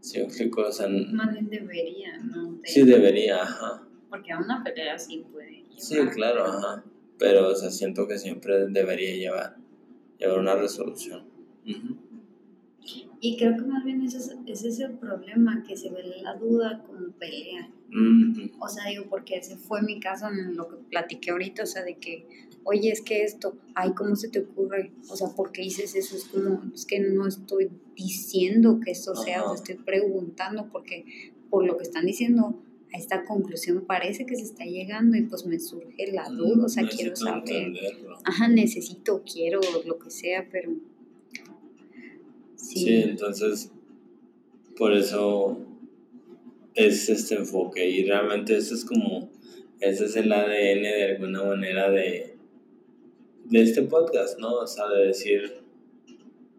[0.00, 0.66] ¿Sí me explico?
[0.66, 2.52] O sea, n- Más bien debería, ¿no?
[2.56, 3.88] De- sí debería, ajá.
[4.10, 5.63] Porque a una pelea sí puede.
[5.76, 6.84] Sí, claro, ajá.
[7.18, 9.56] Pero, o sea, siento que siempre debería llevar,
[10.18, 11.24] llevar una resolución.
[13.20, 16.34] Y creo que más bien ese es, ese es el problema, que se ve la
[16.34, 17.70] duda como pelea.
[18.58, 21.84] O sea, digo, porque ese fue mi caso en lo que platiqué ahorita, o sea,
[21.84, 22.26] de que,
[22.64, 24.92] oye, es que esto, ay, ¿cómo se te ocurre?
[25.08, 26.16] O sea, ¿por qué dices eso?
[26.16, 29.56] Es como, es que no estoy diciendo que esto sea, o Ajá.
[29.56, 32.60] sea, estoy preguntando, porque por lo que están diciendo,
[32.94, 36.68] a esta conclusión parece que se está llegando y pues me surge la duda, o
[36.68, 37.42] sea, quiero saber.
[37.42, 38.16] entenderlo.
[38.24, 40.70] Ajá, necesito, quiero, lo que sea, pero...
[42.54, 42.78] Sí.
[42.78, 43.72] Sí, entonces,
[44.76, 45.58] por eso
[46.74, 47.88] es este enfoque.
[47.88, 49.28] Y realmente eso es como,
[49.80, 52.36] ese es el ADN de alguna manera de,
[53.44, 54.54] de este podcast, ¿no?
[54.54, 55.58] O sea, de decir,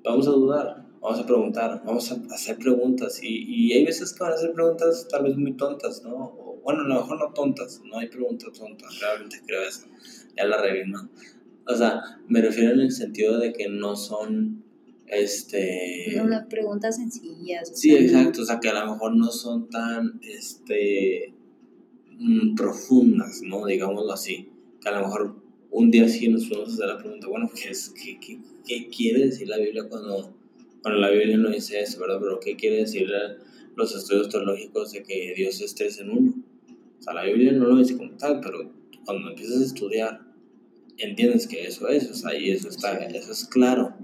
[0.03, 3.21] vamos a dudar, vamos a preguntar, vamos a hacer preguntas.
[3.23, 6.15] Y, y hay veces que van a hacer preguntas tal vez muy tontas, ¿no?
[6.15, 9.85] O, bueno, a lo mejor no tontas, no hay preguntas tontas, realmente creo eso.
[10.35, 11.09] Ya la ¿no?
[11.67, 14.63] O sea, me refiero en el sentido de que no son,
[15.07, 16.19] este...
[16.21, 17.61] una pregunta sencilla.
[17.61, 21.33] o Sí, sea, no- exacto, o sea que a lo mejor no son tan este
[22.17, 23.65] mm, profundas, ¿no?
[23.65, 24.49] Digámoslo así.
[24.81, 25.35] Que a lo mejor
[25.71, 29.25] un día sí nos podemos hacer la pregunta, bueno, ¿qué, es, qué, qué, qué quiere
[29.25, 30.34] decir la Biblia cuando,
[30.85, 32.19] cuando la Biblia no dice eso, ¿verdad?
[32.21, 33.09] Pero ¿qué quiere decir
[33.75, 36.35] los estudios teológicos de que Dios es tres en uno?
[36.99, 38.71] O sea, la Biblia no lo dice como tal, pero
[39.03, 40.21] cuando empiezas a estudiar,
[40.99, 43.95] entiendes que eso es, o sea, y eso está, eso es claro.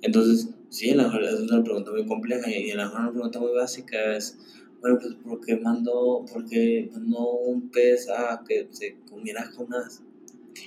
[0.00, 3.10] Entonces, sí, a lo mejor es una pregunta muy compleja y a lo mejor una
[3.10, 4.38] pregunta muy básica es,
[4.80, 10.04] bueno, pues, ¿por qué mandó, por qué mandó un pez a que se comiera Jonás?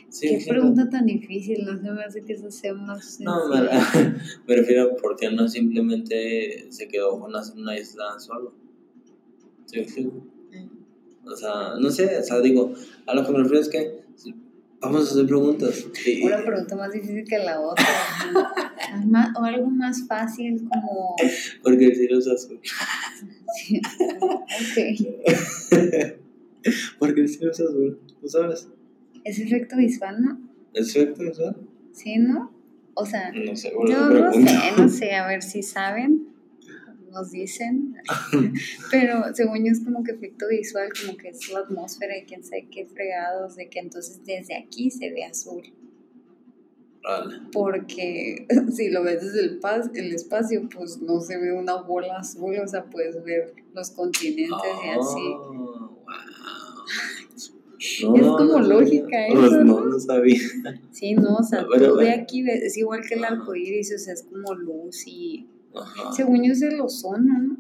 [0.10, 3.50] Sí, Qué sí, pregunta tan difícil, no se me hace que eso sea más No,
[3.50, 3.62] me,
[4.48, 8.54] me refiero a por qué no simplemente se quedó Jonás en una isla solo.
[9.66, 10.24] ¿Sí explico?
[10.52, 11.28] Mm.
[11.28, 12.74] O sea, no sé, o sea, digo,
[13.06, 14.06] a lo que me refiero es que
[14.80, 15.86] vamos a hacer preguntas.
[16.06, 17.86] Y, Una pregunta más difícil que la otra.
[19.40, 21.16] o algo más fácil como...
[21.64, 22.60] porque el cielo es azul.
[23.56, 23.82] Sí,
[24.56, 24.78] ok.
[27.00, 28.68] porque el cielo es azul, ¿tú sabes?
[29.26, 30.40] ¿Es efecto visual, no?
[30.74, 31.54] ¿Es cierto eso?
[31.92, 32.54] ¿Sí, no?
[32.94, 34.42] O sea, No sé, yo no sé,
[34.78, 36.28] no sé, a ver si saben,
[37.12, 37.96] nos dicen.
[38.92, 42.44] Pero según yo es como que efecto visual, como que es la atmósfera y quién
[42.44, 45.62] sabe qué fregados, de que entonces desde aquí se ve azul.
[47.08, 47.36] Vale.
[47.52, 52.18] porque si lo ves desde el, pas- el espacio, pues no se ve una bola
[52.18, 55.34] azul, o sea, puedes ver los continentes y así.
[55.36, 56.04] Oh,
[58.04, 58.16] wow.
[58.16, 59.86] Es como lógica Pues eso, no, ¿no?
[59.86, 60.40] no sabía.
[60.92, 63.36] Sí, no, o sea, a tú de aquí ves, es igual que el Ajá.
[63.36, 65.48] arco iris, o sea, es como luz y.
[65.76, 66.14] Ajá.
[66.14, 67.58] Según yo es el ozono, ¿no?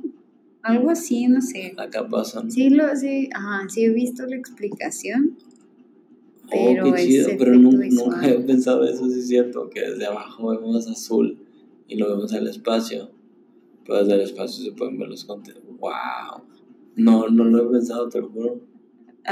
[0.61, 1.73] Algo así, no sé.
[1.77, 2.49] Acá pasan.
[2.49, 5.37] Sí, lo, sí, ajá, sí he visto la explicación,
[6.45, 7.29] oh, pero qué es chido.
[7.37, 9.69] Pero nunca, he pensado eso, sí es cierto.
[9.69, 11.37] Que desde abajo vemos azul
[11.87, 13.11] y lo vemos al espacio.
[13.85, 15.71] Pero desde el espacio se pueden ver los continentes.
[15.77, 16.41] ¡Wow!
[16.95, 18.61] No, no lo he pensado, te lo juro.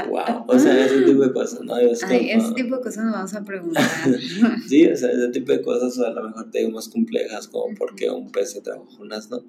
[0.08, 1.74] Wow, o sea, ese tipo de cosas, ¿no?
[1.74, 3.84] Ay, ese tipo de cosas nos vamos a preguntar.
[4.68, 7.74] sí, o sea, ese tipo de cosas a lo mejor te digo más complejas, como
[7.76, 9.44] por qué un pez se trajo unas, ¿no?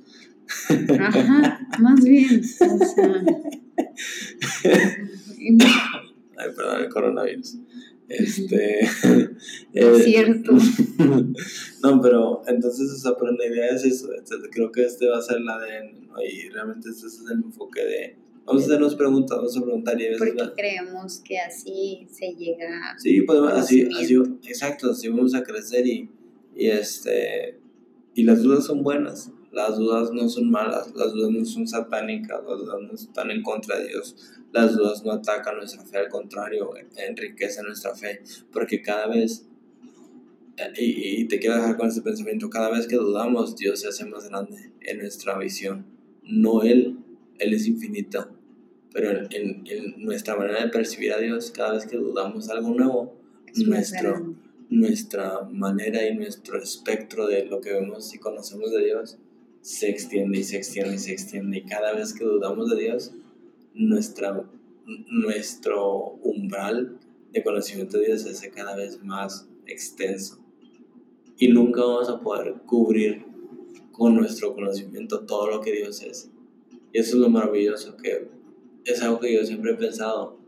[0.99, 3.23] Ajá, más bien, o sea...
[6.37, 7.57] Ay, perdón, el coronavirus.
[8.07, 8.81] Este.
[9.73, 10.51] es cierto.
[11.81, 14.09] no, pero entonces, o sea, pero la idea es eso.
[14.51, 15.93] Creo que este va a ser la de.
[16.07, 16.21] ¿no?
[16.21, 18.17] Y realmente este es el enfoque de.
[18.45, 20.33] Vamos a hacernos preguntas, vamos a preguntar y a veces.
[20.33, 22.95] Porque creemos que así se llega.
[22.99, 26.09] Sí, podemos, así, así, exacto, así vamos a crecer y,
[26.55, 27.59] y este.
[28.13, 29.31] Y las dudas son buenas.
[29.51, 33.41] Las dudas no son malas, las dudas no son satánicas, las dudas no están en
[33.41, 34.13] contra de Dios,
[34.51, 39.47] las dudas no atacan nuestra fe, al contrario, enriquecen nuestra fe, porque cada vez,
[40.77, 44.03] y, y, te quiero dejar con este pensamiento, cada vez que dudamos, Dios se hace
[44.03, 45.85] más grande en nuestra visión,
[46.23, 46.97] no Él,
[47.39, 48.29] Él es infinito,
[48.93, 53.15] pero en, en, nuestra manera de percibir a Dios, cada vez que dudamos algo nuevo,
[53.55, 54.35] nuestro,
[54.69, 59.17] nuestra manera y nuestro espectro de lo que vemos y conocemos de Dios
[59.61, 61.57] se extiende y se extiende y se extiende.
[61.57, 63.13] Y cada vez que dudamos de Dios,
[63.73, 64.47] nuestra,
[65.09, 66.99] nuestro umbral
[67.31, 70.39] de conocimiento de Dios se hace cada vez más extenso.
[71.37, 73.25] Y nunca vamos a poder cubrir
[73.91, 76.29] con nuestro conocimiento todo lo que Dios es.
[76.95, 78.29] Y eso es lo maravilloso, que
[78.85, 80.39] es algo que yo siempre he pensado.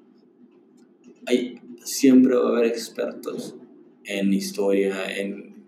[1.25, 3.55] Hay, siempre va a haber expertos
[4.05, 5.65] en historia, en,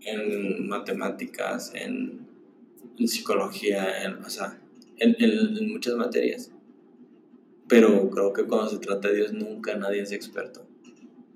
[0.00, 2.24] en matemáticas, en
[2.98, 4.58] en psicología, en, o sea,
[4.96, 6.50] en, en, muchas materias.
[7.68, 10.66] Pero creo que cuando se trata de Dios nunca nadie es experto.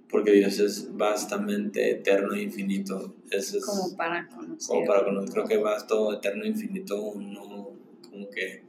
[0.09, 3.15] Porque Dios es bastante eterno e infinito.
[3.31, 4.69] Es, como para conocer.
[4.69, 5.31] Como para conocer.
[5.31, 7.73] Creo que vasto, eterno e infinito no
[8.09, 8.68] como que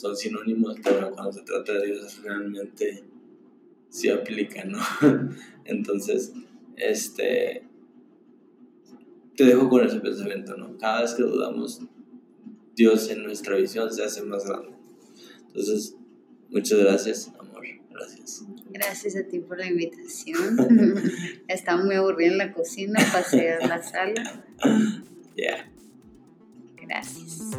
[0.00, 3.04] son sinónimos, pero cuando se trata de Dios realmente
[3.90, 4.78] sí aplica, ¿no?
[5.64, 6.32] Entonces,
[6.76, 7.64] este,
[9.36, 10.76] te dejo con ese pensamiento, ¿no?
[10.78, 11.82] Cada vez que dudamos,
[12.74, 14.70] Dios en nuestra visión se hace más grande.
[15.48, 15.96] Entonces,
[16.48, 17.64] muchas gracias, amor.
[17.90, 18.44] Gracias.
[18.70, 20.56] Gracias a ti por la invitación.
[21.48, 24.44] Estaba muy aburrida en la cocina, pasé a la sala.
[25.36, 25.70] Ya.
[26.76, 27.52] Gracias.